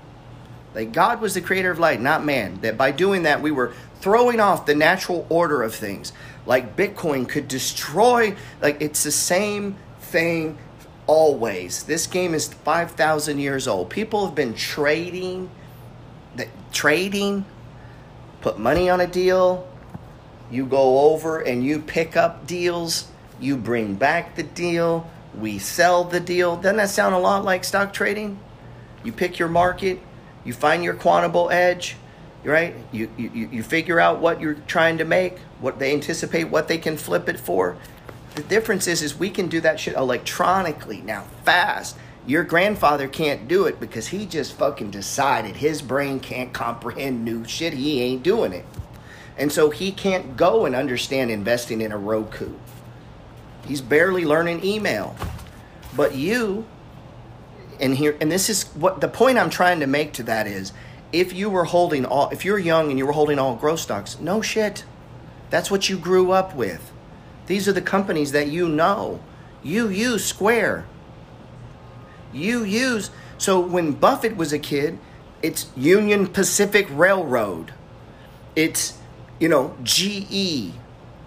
[0.74, 2.60] That God was the creator of light, not man.
[2.62, 6.12] That by doing that, we were throwing off the natural order of things.
[6.46, 10.58] Like Bitcoin could destroy, like it's the same thing
[11.06, 11.84] always.
[11.84, 13.90] This game is 5,000 years old.
[13.90, 15.50] People have been trading,
[16.36, 17.44] that trading,
[18.40, 19.68] put money on a deal,
[20.50, 23.08] you go over and you pick up deals,
[23.40, 26.56] you bring back the deal, we sell the deal.
[26.56, 28.38] Doesn't that sound a lot like stock trading?
[29.02, 30.00] You pick your market,
[30.44, 31.96] you find your quantable edge,
[32.44, 32.74] right?
[32.92, 36.78] You, you, you figure out what you're trying to make, what they anticipate, what they
[36.78, 37.76] can flip it for.
[38.34, 41.96] The difference is, is we can do that shit electronically now, fast.
[42.26, 47.44] Your grandfather can't do it because he just fucking decided his brain can't comprehend new
[47.44, 47.74] shit.
[47.74, 48.64] He ain't doing it.
[49.36, 52.54] And so he can't go and understand investing in a Roku.
[53.66, 55.16] He's barely learning email.
[55.96, 56.66] But you,
[57.80, 60.72] and here, and this is what the point I'm trying to make to that is
[61.12, 64.18] if you were holding all, if you're young and you were holding all growth stocks,
[64.18, 64.84] no shit.
[65.54, 66.90] That's what you grew up with.
[67.46, 69.20] These are the companies that you know.
[69.62, 70.84] You use Square.
[72.32, 74.98] You use, so when Buffett was a kid,
[75.42, 77.72] it's Union Pacific Railroad.
[78.56, 78.98] It's,
[79.38, 80.72] you know, GE.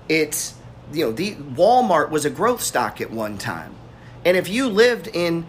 [0.09, 0.55] It's
[0.91, 3.75] you know, the Walmart was a growth stock at one time.
[4.25, 5.45] And if you lived in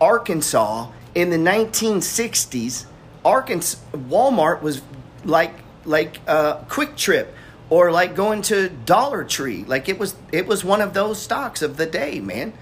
[0.00, 2.86] Arkansas in the 1960s,
[3.22, 4.80] Arkansas Walmart was
[5.26, 5.52] like
[5.84, 7.26] like uh, QuikTrip
[7.74, 9.64] or like going to Dollar Tree.
[9.66, 12.52] Like it was it was one of those stocks of the day, man.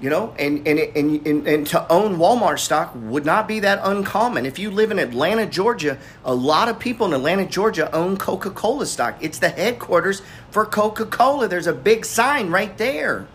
[0.00, 3.80] You know, and and, and and and to own Walmart stock would not be that
[3.82, 4.46] uncommon.
[4.46, 8.86] If you live in Atlanta, Georgia, a lot of people in Atlanta, Georgia own Coca-Cola
[8.86, 9.18] stock.
[9.20, 11.46] It's the headquarters for Coca-Cola.
[11.46, 13.28] There's a big sign right there.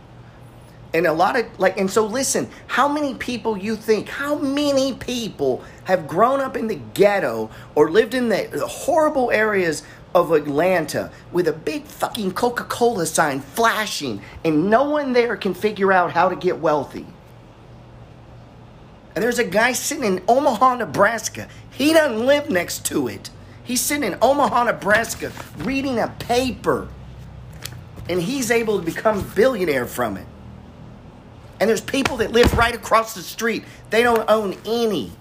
[0.95, 4.95] And a lot of like and so listen, how many people you think, how many
[4.95, 9.83] people have grown up in the ghetto or lived in the, the horrible areas
[10.17, 15.53] of Atlanta with a big fucking Coca Cola sign flashing, and no one there can
[15.53, 17.05] figure out how to get wealthy.
[19.13, 21.47] And there's a guy sitting in Omaha, Nebraska.
[21.69, 23.29] He doesn't live next to it.
[23.63, 26.87] He's sitting in Omaha, Nebraska, reading a paper,
[28.09, 30.25] and he's able to become billionaire from it.
[31.59, 33.65] And there's people that live right across the street.
[33.89, 35.11] They don't own any.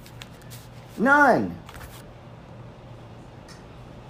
[0.96, 1.54] None.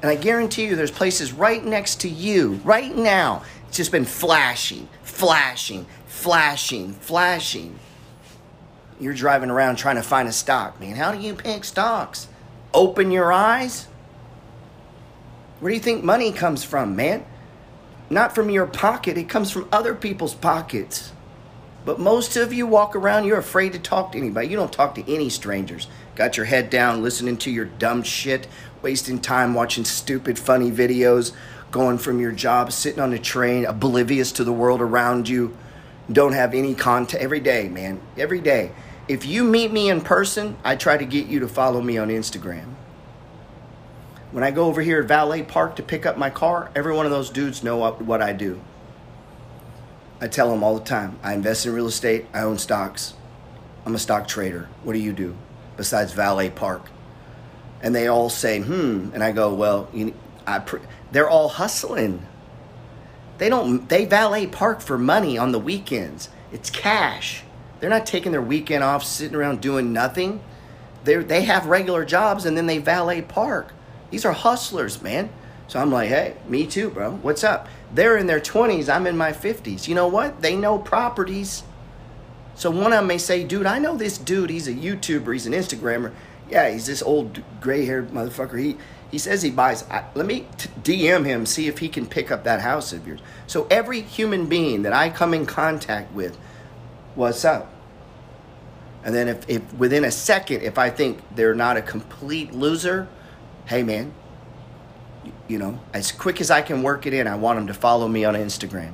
[0.06, 3.42] And I guarantee you there's places right next to you right now.
[3.66, 7.76] It's just been flashing, flashing, flashing, flashing.
[9.00, 10.94] You're driving around trying to find a stock, man.
[10.94, 12.28] How do you pick stocks?
[12.72, 13.88] Open your eyes.
[15.58, 17.26] Where do you think money comes from, man?
[18.08, 21.10] Not from your pocket, it comes from other people's pockets.
[21.84, 24.46] But most of you walk around, you're afraid to talk to anybody.
[24.46, 25.88] You don't talk to any strangers.
[26.14, 28.46] Got your head down, listening to your dumb shit
[28.86, 31.32] wasting time watching stupid, funny videos,
[31.72, 35.56] going from your job, sitting on a train, oblivious to the world around you,
[36.12, 38.00] don't have any content every day, man.
[38.16, 38.70] Every day.
[39.08, 42.10] If you meet me in person, I try to get you to follow me on
[42.10, 42.74] Instagram.
[44.30, 47.06] When I go over here at Valet Park to pick up my car, every one
[47.06, 48.60] of those dudes know what I do.
[50.20, 53.14] I tell them all the time I invest in real estate, I own stocks.
[53.84, 54.68] I'm a stock trader.
[54.84, 55.36] What do you do
[55.76, 56.90] besides Valet Park?
[57.86, 60.12] And they all say, "Hmm," and I go, "Well, you,
[60.44, 60.60] I."
[61.12, 62.26] They're all hustling.
[63.38, 66.28] They don't they valet park for money on the weekends.
[66.50, 67.44] It's cash.
[67.78, 70.40] They're not taking their weekend off sitting around doing nothing.
[71.04, 73.72] They they have regular jobs and then they valet park.
[74.10, 75.30] These are hustlers, man.
[75.68, 77.12] So I'm like, hey, me too, bro.
[77.22, 77.68] What's up?
[77.94, 78.92] They're in their 20s.
[78.92, 79.86] I'm in my 50s.
[79.86, 80.42] You know what?
[80.42, 81.62] They know properties.
[82.56, 84.50] So one of them may say, dude, I know this dude.
[84.50, 85.32] He's a YouTuber.
[85.32, 86.12] He's an Instagrammer.
[86.48, 88.58] Yeah, he's this old gray-haired motherfucker.
[88.58, 88.76] He
[89.10, 89.88] he says he buys.
[89.88, 93.06] I, let me t- DM him, see if he can pick up that house of
[93.06, 93.20] yours.
[93.46, 96.36] So every human being that I come in contact with,
[97.14, 97.72] what's up?
[99.04, 103.06] And then if, if within a second, if I think they're not a complete loser,
[103.66, 104.12] hey man,
[105.46, 108.08] you know, as quick as I can work it in, I want them to follow
[108.08, 108.92] me on Instagram.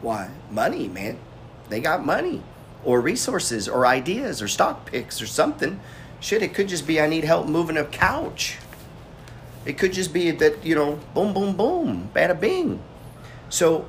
[0.00, 0.30] Why?
[0.50, 1.18] Money, man.
[1.68, 2.42] They got money
[2.84, 5.80] or resources or ideas or stock picks or something.
[6.20, 8.58] Shit, it could just be I need help moving a couch.
[9.64, 12.82] It could just be that, you know, boom, boom, boom, bada bing.
[13.48, 13.88] So,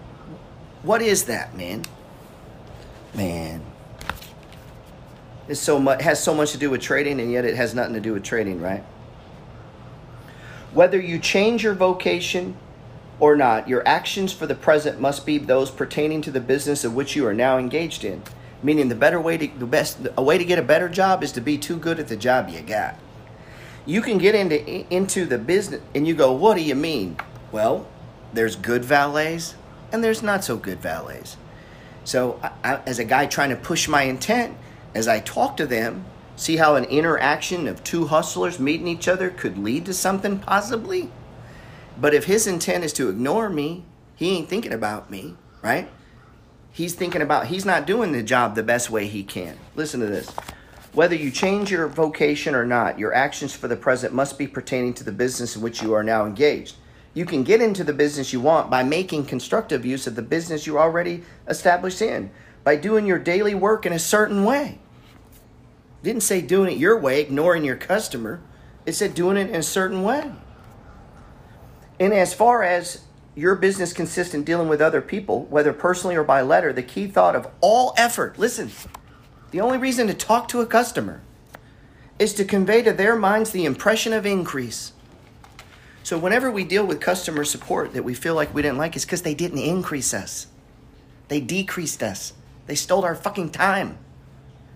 [0.81, 1.83] what is that, man?
[3.13, 3.63] Man.
[5.47, 7.93] It's so much has so much to do with trading and yet it has nothing
[7.93, 8.83] to do with trading, right?
[10.73, 12.57] Whether you change your vocation
[13.19, 16.93] or not, your actions for the present must be those pertaining to the business of
[16.93, 18.23] which you are now engaged in.
[18.67, 21.31] Meaning the better way to the best a way to get a better job is
[21.31, 22.95] to be too good at the job you got.
[23.85, 24.59] You can get into
[24.93, 27.15] into the business and you go, "What do you mean?"
[27.53, 27.87] Well,
[28.33, 29.55] there's good valets
[29.89, 31.37] and there's not so good valets.
[32.03, 34.57] So, I, as a guy trying to push my intent,
[34.93, 36.03] as I talk to them,
[36.35, 41.09] see how an interaction of two hustlers meeting each other could lead to something possibly?
[41.97, 43.85] But if his intent is to ignore me,
[44.17, 45.87] he ain't thinking about me, right?
[46.77, 49.57] He's thinking about, he's not doing the job the best way he can.
[49.75, 50.29] Listen to this.
[50.93, 54.93] Whether you change your vocation or not, your actions for the present must be pertaining
[54.93, 56.75] to the business in which you are now engaged.
[57.15, 60.67] You can get into the business you want by making constructive use of the business
[60.67, 62.29] you're already established in,
[62.63, 64.77] by doing your daily work in a certain way.
[66.03, 68.39] didn't say doing it your way, ignoring your customer.
[68.85, 70.31] It said doing it in a certain way.
[71.99, 73.06] And as far as
[73.37, 77.05] your business consists in dealing with other people, whether personally or by letter, the key
[77.05, 78.71] thought of all effort, listen,
[79.51, 81.21] the only reason to talk to a customer
[82.17, 84.91] is to convey to their minds the impression of increase.
[86.01, 89.05] So whenever we deal with customer support that we feel like we didn't like, it's
[89.05, 90.47] because they didn't increase us.
[91.27, 92.33] They decreased us.
[92.65, 93.99] They stole our fucking time.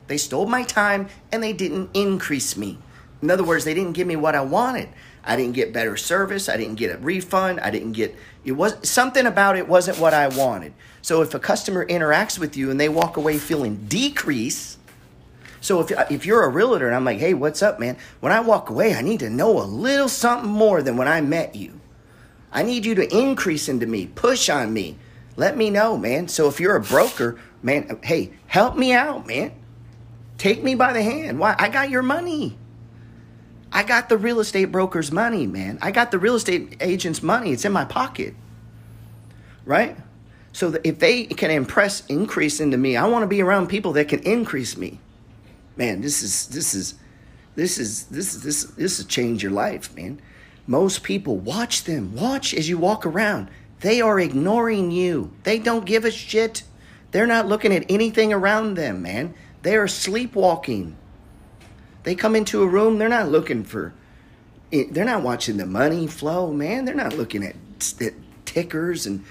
[0.06, 2.78] They stole my time and they didn't increase me.
[3.24, 4.90] In other words, they didn't give me what I wanted.
[5.24, 6.50] I didn't get better service.
[6.50, 7.60] I didn't get a refund.
[7.60, 10.74] I didn't get it was something about it wasn't what I wanted.
[11.02, 14.78] So if a customer interacts with you and they walk away feeling decrease,
[15.60, 18.40] so if if you're a realtor and I'm like, "Hey, what's up, man?" When I
[18.40, 21.80] walk away, I need to know a little something more than when I met you.
[22.52, 24.98] I need you to increase into me, push on me.
[25.38, 26.28] Let me know, man.
[26.28, 29.52] So if you're a broker, man, hey, help me out, man.
[30.38, 31.40] Take me by the hand.
[31.40, 31.56] Why?
[31.58, 32.58] I got your money.
[33.72, 35.80] I got the real estate broker's money, man.
[35.82, 37.54] I got the real estate agent's money.
[37.54, 38.34] It's in my pocket.
[39.66, 39.96] Right?
[40.54, 44.10] So if they can impress increase into me, I want to be around people that
[44.10, 45.00] can increase me.
[45.78, 46.96] Man, this is this is
[47.56, 50.22] this is this is this this has changed your life, man.
[50.68, 52.14] Most people watch them.
[52.16, 53.50] Watch as you walk around.
[53.80, 55.32] They are ignoring you.
[55.44, 56.64] They don't give a shit.
[57.12, 59.34] They're not looking at anything around them, man.
[59.64, 60.96] They are sleepwalking.
[62.04, 63.94] They come into a room, they're not looking for,
[64.72, 66.86] they're not watching the money flow, man.
[66.86, 67.56] They're not looking at,
[68.02, 68.14] at
[68.46, 69.24] tickers and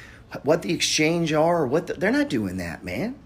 [0.42, 3.16] what the exchange are or what the, they're not doing that, man.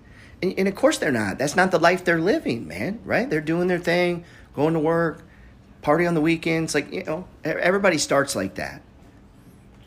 [0.42, 1.38] And, and of course they're not.
[1.38, 3.28] That's not the life they're living, man, right?
[3.28, 5.22] They're doing their thing, going to work,
[5.82, 6.74] party on the weekends.
[6.74, 8.80] Like, you know, everybody starts like that.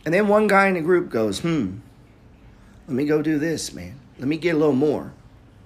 [0.05, 1.77] And then one guy in the group goes, hmm,
[2.87, 3.99] let me go do this, man.
[4.19, 5.13] Let me get a little more.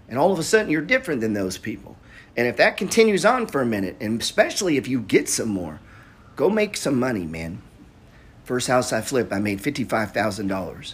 [0.09, 1.95] And all of a sudden, you're different than those people.
[2.37, 5.79] And if that continues on for a minute, and especially if you get some more,
[6.35, 7.61] go make some money, man.
[8.43, 10.93] First house I flipped, I made $55,000.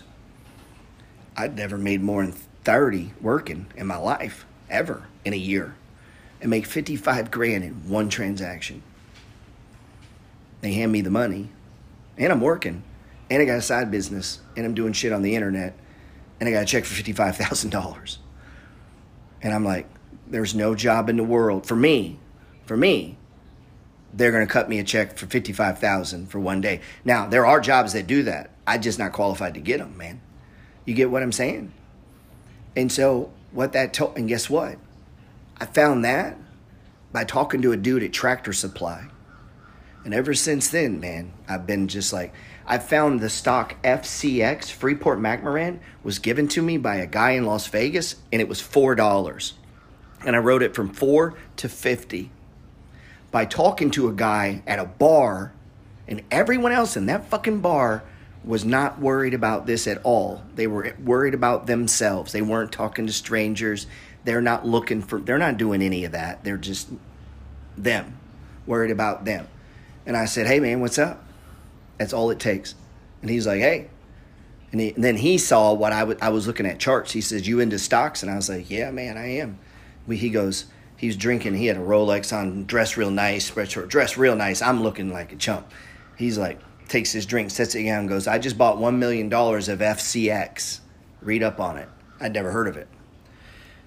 [1.36, 2.34] I'd never made more than
[2.64, 5.76] 30 working in my life, ever, in a year.
[6.42, 8.82] And make 55 grand in one transaction.
[10.62, 11.50] They hand me the money,
[12.18, 12.84] and I'm working,
[13.30, 15.78] and I got a side business, and I'm doing shit on the internet,
[16.40, 18.18] and I got a check for $55,000.
[19.42, 19.88] And I'm like,
[20.30, 22.20] there's no job in the world for me.
[22.66, 23.18] For me,
[24.14, 26.82] they're going to cut me a check for 55,000 for one day.
[27.06, 28.52] Now, there are jobs that do that.
[28.66, 30.22] I'm just not qualified to get them, man.
[30.86, 31.72] You get what I'm saying?
[32.76, 34.78] And so, what that told, and guess what?
[35.60, 36.38] I found that
[37.12, 39.08] by talking to a dude at Tractor Supply.
[40.06, 42.34] And ever since then, man, I've been just like,
[42.66, 47.46] I found the stock FCX, Freeport McMoran, was given to me by a guy in
[47.46, 49.54] Las Vegas, and it was $4.
[50.28, 52.30] And I wrote it from 4 to 50
[53.32, 55.54] by talking to a guy at a bar,
[56.06, 58.04] and everyone else in that fucking bar
[58.44, 60.44] was not worried about this at all.
[60.56, 62.34] They were worried about themselves.
[62.34, 63.88] They weren't talking to strangers.
[64.26, 66.44] They're not looking for, they're not doing any of that.
[66.44, 66.90] They're just
[67.78, 68.20] them,
[68.66, 69.48] worried about them.
[70.06, 71.24] And I said, hey, man, what's up?
[72.00, 72.76] That's all it takes.
[73.22, 73.90] And he's like, hey.
[74.74, 77.14] And, he, and then he saw what I, w- I was looking at charts.
[77.14, 78.24] He says, you into stocks?
[78.24, 79.60] And I was like, yeah, man, I am.
[80.08, 80.66] He goes,
[80.96, 81.56] he was drinking.
[81.56, 84.62] He had a Rolex on, dressed real nice, dressed real nice.
[84.62, 85.72] I'm looking like a chump.
[86.18, 89.80] He's like, takes his drink, sets it down, goes, I just bought $1 million of
[89.80, 90.80] FCX.
[91.22, 91.90] Read up on it.
[92.20, 92.88] I'd never heard of it.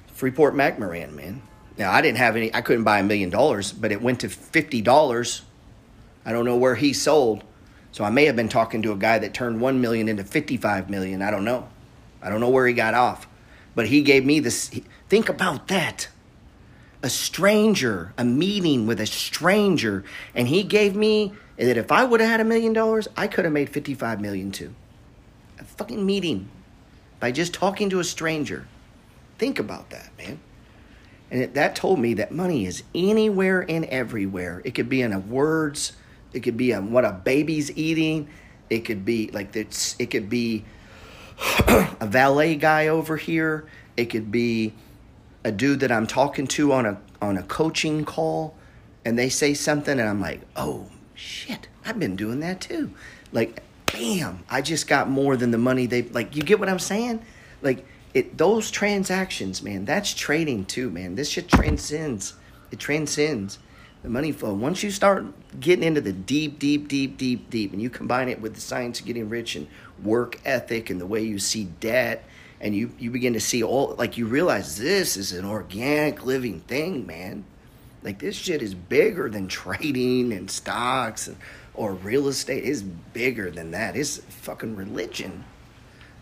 [0.09, 1.43] Freeport McMoran, man.
[1.79, 4.29] Now, I didn't have any, I couldn't buy a million dollars, but it went to
[4.29, 5.43] $50
[6.25, 7.45] I don't know where he sold.
[7.93, 10.91] So I may have been talking to a guy that turned 1 million into 55
[10.91, 11.23] million.
[11.23, 11.69] I don't know.
[12.23, 13.27] I don't know where he got off.
[13.75, 14.71] But he gave me this
[15.11, 16.09] think about that.
[17.03, 20.05] A stranger, a meeting with a stranger,
[20.35, 23.45] and he gave me that if I would have had a million dollars, I could
[23.45, 24.75] have made 55 million too.
[25.59, 26.49] A fucking meeting
[27.19, 28.67] by just talking to a stranger.
[29.39, 30.41] Think about that, man.
[31.31, 34.63] And it, that told me that money is anywhere and everywhere.
[34.65, 35.93] It could be in a words,
[36.33, 38.29] it could be on what a baby's eating.
[38.69, 39.97] It could be like it's.
[39.99, 40.65] It could be
[41.69, 43.67] a valet guy over here.
[43.97, 44.75] It could be
[45.45, 48.57] a dude that I'm talking to on a on a coaching call,
[49.05, 52.93] and they say something, and I'm like, oh shit, I've been doing that too.
[53.33, 56.37] Like, bam, I just got more than the money they like.
[56.37, 57.23] You get what I'm saying?
[57.63, 58.39] Like it.
[58.39, 59.85] Those transactions, man.
[59.85, 61.15] That's trading too, man.
[61.15, 62.35] This shit transcends.
[62.71, 63.59] It transcends
[64.03, 64.55] the money flow.
[64.55, 65.25] Once you start
[65.61, 69.01] getting into the deep, deep, deep, deep, deep, and you combine it with the science
[69.01, 69.67] of getting rich and
[70.03, 72.25] work ethic and the way you see debt,
[72.61, 76.61] and you, you begin to see all, like you realize this is an organic living
[76.61, 77.45] thing, man.
[78.03, 81.37] Like this shit is bigger than trading and stocks and,
[81.75, 82.65] or real estate.
[82.65, 83.97] It's bigger than that.
[83.97, 85.45] It's fucking religion.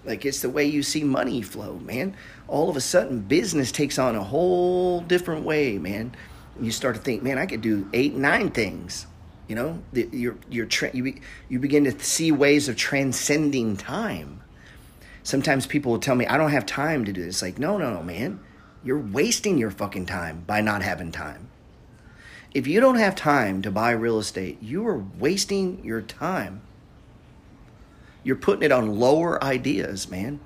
[0.04, 2.16] Like it's the way you see money flow, man.
[2.46, 6.14] All of a sudden, business takes on a whole different way, man
[6.60, 9.06] you start to think, man, I could do eight, nine things.
[9.46, 14.37] You know, you're, you're tra- you, be, you begin to see ways of transcending time.
[15.22, 17.42] Sometimes people will tell me, I don't have time to do this.
[17.42, 18.40] Like, no, no, no, man.
[18.84, 21.48] You're wasting your fucking time by not having time.
[22.54, 26.62] If you don't have time to buy real estate, you are wasting your time.
[28.24, 30.40] You're putting it on lower ideas, man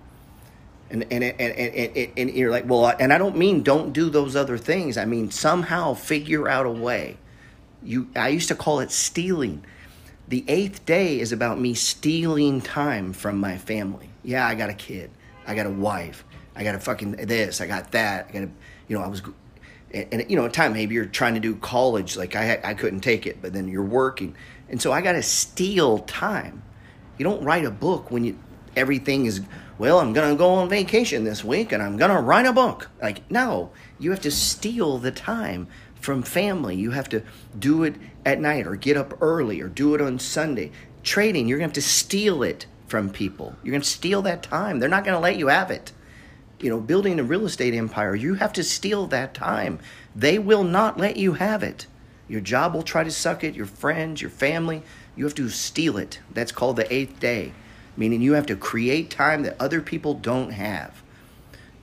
[0.92, 4.10] and and and, and, and, and you're like well and i don't mean don't do
[4.10, 7.16] those other things i mean somehow figure out a way
[7.82, 9.64] you i used to call it stealing
[10.28, 14.74] the eighth day is about me stealing time from my family yeah i got a
[14.74, 15.10] kid.
[15.46, 16.24] I got a wife.
[16.54, 17.60] I got a fucking this.
[17.60, 18.26] I got that.
[18.28, 18.50] I got a
[18.88, 19.22] you know i was
[19.92, 22.74] and, and you know at time maybe you're trying to do college like i i
[22.74, 24.36] couldn't take it but then you're working.
[24.68, 26.62] And so i got to steal time.
[27.18, 28.38] You don't write a book when you
[28.76, 29.40] everything is
[29.78, 32.88] well, I'm to go on vacation this week and I'm to write a book.
[33.00, 36.76] Like, no, you have to steal the time from family.
[36.76, 37.22] You have to
[37.58, 40.70] do it at night or get up early or do it on Sunday.
[41.02, 43.56] Trading, you're to have to steal it from people.
[43.64, 44.78] You're going to steal that time.
[44.78, 45.90] They're not going to let you have it.
[46.60, 49.80] You know, building a real estate empire, you have to steal that time.
[50.14, 51.88] They will not let you have it.
[52.28, 54.84] Your job will try to suck it, your friends, your family,
[55.16, 56.20] you have to steal it.
[56.32, 57.52] That's called the eighth day
[57.96, 61.02] meaning you have to create time that other people don't have.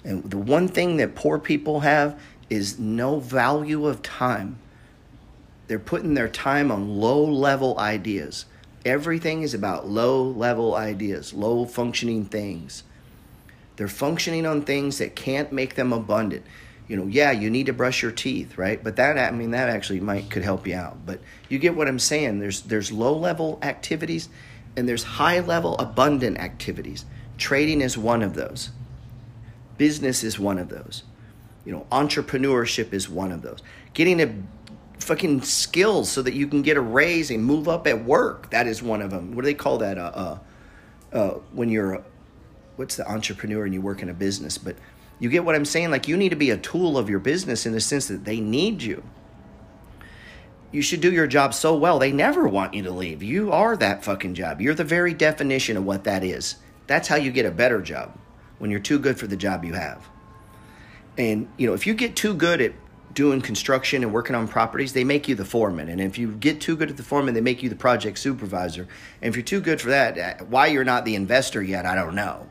[0.03, 2.19] And the one thing that poor people have
[2.49, 4.57] is no value of time.
[5.67, 8.45] They're putting their time on low level ideas.
[8.85, 12.83] Everything is about low level ideas, low functioning things.
[13.75, 16.45] They're functioning on things that can't make them abundant.
[16.87, 18.83] You know, yeah, you need to brush your teeth, right?
[18.83, 21.05] But that I mean that actually might could help you out.
[21.05, 22.39] But you get what I'm saying.
[22.39, 24.27] There's there's low level activities
[24.75, 27.05] and there's high level abundant activities.
[27.37, 28.69] Trading is one of those.
[29.77, 31.03] Business is one of those.
[31.65, 33.59] You know, entrepreneurship is one of those.
[33.93, 34.33] Getting a
[34.99, 38.49] fucking skills so that you can get a raise and move up at work.
[38.51, 39.35] That is one of them.
[39.35, 39.97] What do they call that?
[39.97, 40.39] Uh, uh,
[41.15, 42.03] uh, when you're, a,
[42.75, 44.57] what's the entrepreneur and you work in a business?
[44.57, 44.75] But
[45.19, 45.91] you get what I'm saying?
[45.91, 48.39] Like you need to be a tool of your business in the sense that they
[48.39, 49.03] need you
[50.71, 53.23] you should do your job so well they never want you to leave.
[53.23, 54.61] You are that fucking job.
[54.61, 56.55] You're the very definition of what that is.
[56.87, 58.17] That's how you get a better job
[58.59, 60.07] when you're too good for the job you have.
[61.17, 62.73] And you know, if you get too good at
[63.13, 65.89] doing construction and working on properties, they make you the foreman.
[65.89, 68.87] And if you get too good at the foreman, they make you the project supervisor.
[69.21, 71.95] And if you're too good for that, uh, why you're not the investor yet, I
[71.95, 72.47] don't know.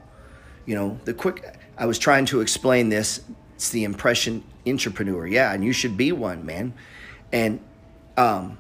[0.67, 3.23] You know, the quick, I was trying to explain this.
[3.55, 5.27] It's the impression entrepreneur.
[5.27, 6.75] Yeah, and you should be one, man.
[7.33, 7.61] And,
[8.17, 8.59] um,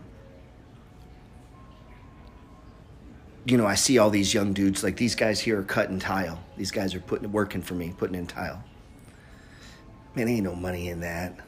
[3.45, 6.39] you know, I see all these young dudes, like these guys here are cutting tile.
[6.57, 8.63] These guys are putting working for me, putting in tile.
[10.15, 11.39] Man, ain't no money in that.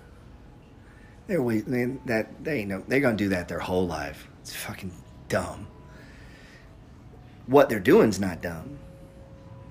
[1.30, 2.00] They're waiting.
[2.06, 2.82] That they no.
[2.88, 4.26] They're gonna do that their whole life.
[4.40, 4.90] It's fucking
[5.28, 5.68] dumb.
[7.46, 8.80] What they're doing is not dumb.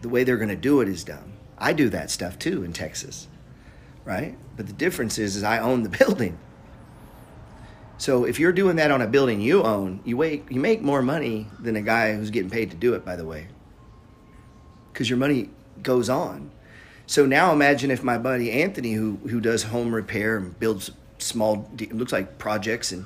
[0.01, 1.33] The way they're gonna do it is dumb.
[1.57, 3.27] I do that stuff too in Texas,
[4.05, 4.37] right?
[4.55, 6.39] But the difference is, is I own the building.
[7.97, 11.01] So if you're doing that on a building you own, you wait, you make more
[11.01, 13.03] money than a guy who's getting paid to do it.
[13.03, 13.49] By the way,
[14.93, 15.49] because your money
[15.83, 16.51] goes on.
[17.05, 21.69] So now imagine if my buddy Anthony, who who does home repair and builds small,
[21.77, 23.05] it looks like projects and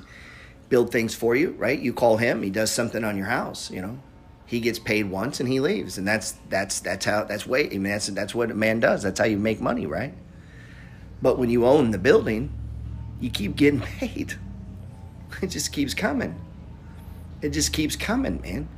[0.68, 1.78] build things for you, right?
[1.78, 3.98] You call him, he does something on your house, you know.
[4.46, 7.66] He gets paid once and he leaves, and that's that's that's how that's way.
[7.66, 9.02] I mean, that's that's what a man does.
[9.02, 10.12] That's how you make money, right?
[11.22, 12.52] But when you own the building,
[13.20, 14.34] you keep getting paid.
[15.40, 16.38] It just keeps coming.
[17.40, 18.68] It just keeps coming, man.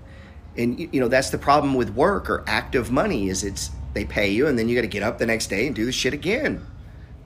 [0.57, 4.31] And you know that's the problem with work or active money is it's they pay
[4.31, 6.15] you and then you got to get up the next day and do the shit
[6.15, 6.65] again.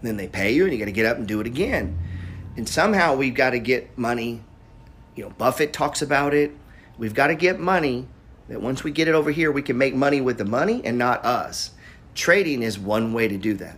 [0.03, 1.99] Then they pay you and you got to get up and do it again.
[2.57, 4.43] And somehow we've got to get money.
[5.15, 6.53] You know, Buffett talks about it.
[6.99, 8.07] We've got to get money
[8.49, 10.99] that once we get it over here, we can make money with the money and
[10.99, 11.71] not us.
[12.15, 13.77] Trading is one way to do that.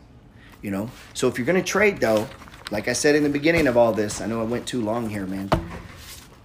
[0.63, 2.29] You know, so if you're going to trade though,
[2.71, 5.11] like I said in the beginning of all this, I know I went too long
[5.11, 5.51] here, man.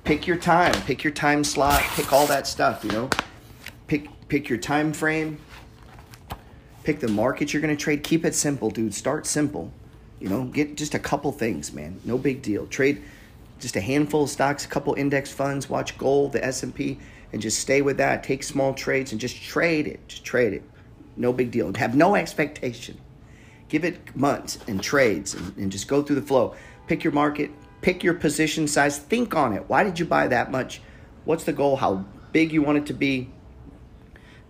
[0.03, 3.09] Pick your time, pick your time slot, pick all that stuff, you know.
[3.87, 5.39] Pick pick your time frame.
[6.87, 8.01] Pick the market you're going to trade.
[8.01, 8.93] Keep it simple, dude.
[8.93, 9.73] Start simple.
[10.21, 11.99] You know, get just a couple things, man.
[12.05, 12.65] No big deal.
[12.65, 13.03] Trade
[13.59, 16.97] just a handful of stocks, a couple index funds, watch gold, the S&P
[17.33, 18.23] and just stay with that.
[18.23, 20.07] Take small trades and just trade it.
[20.07, 20.63] Just trade it.
[21.17, 21.73] No big deal.
[21.73, 22.97] Have no expectation.
[23.67, 26.55] Give it months and trades and, and just go through the flow.
[26.87, 27.51] Pick your market,
[27.81, 29.65] pick your position size, think on it.
[29.67, 30.79] Why did you buy that much?
[31.25, 31.75] What's the goal?
[31.75, 33.29] How big you want it to be?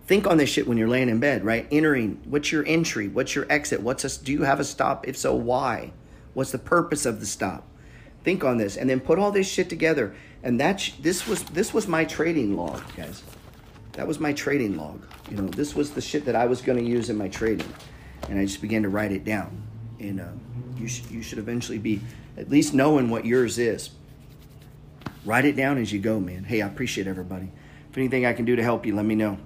[0.08, 1.68] Think on this shit when you're laying in bed, right?
[1.70, 3.08] Entering, what's your entry?
[3.08, 3.82] What's your exit?
[3.82, 5.06] What's a, do you have a stop?
[5.06, 5.92] If so, why?
[6.32, 7.68] What's the purpose of the stop?
[8.24, 10.16] Think on this and then put all this shit together.
[10.42, 13.22] And that's this was this was my trading log, guys.
[13.92, 15.06] That was my trading log.
[15.30, 17.70] You know, this was the shit that I was going to use in my trading
[18.30, 19.62] and I just began to write it down.
[20.00, 20.28] And uh,
[20.78, 22.00] you, sh- you should eventually be
[22.38, 23.90] at least knowing what yours is.
[25.26, 26.44] Write it down as you go, man.
[26.44, 27.50] Hey, I appreciate everybody.
[27.90, 29.38] If anything I can do to help you, let me know.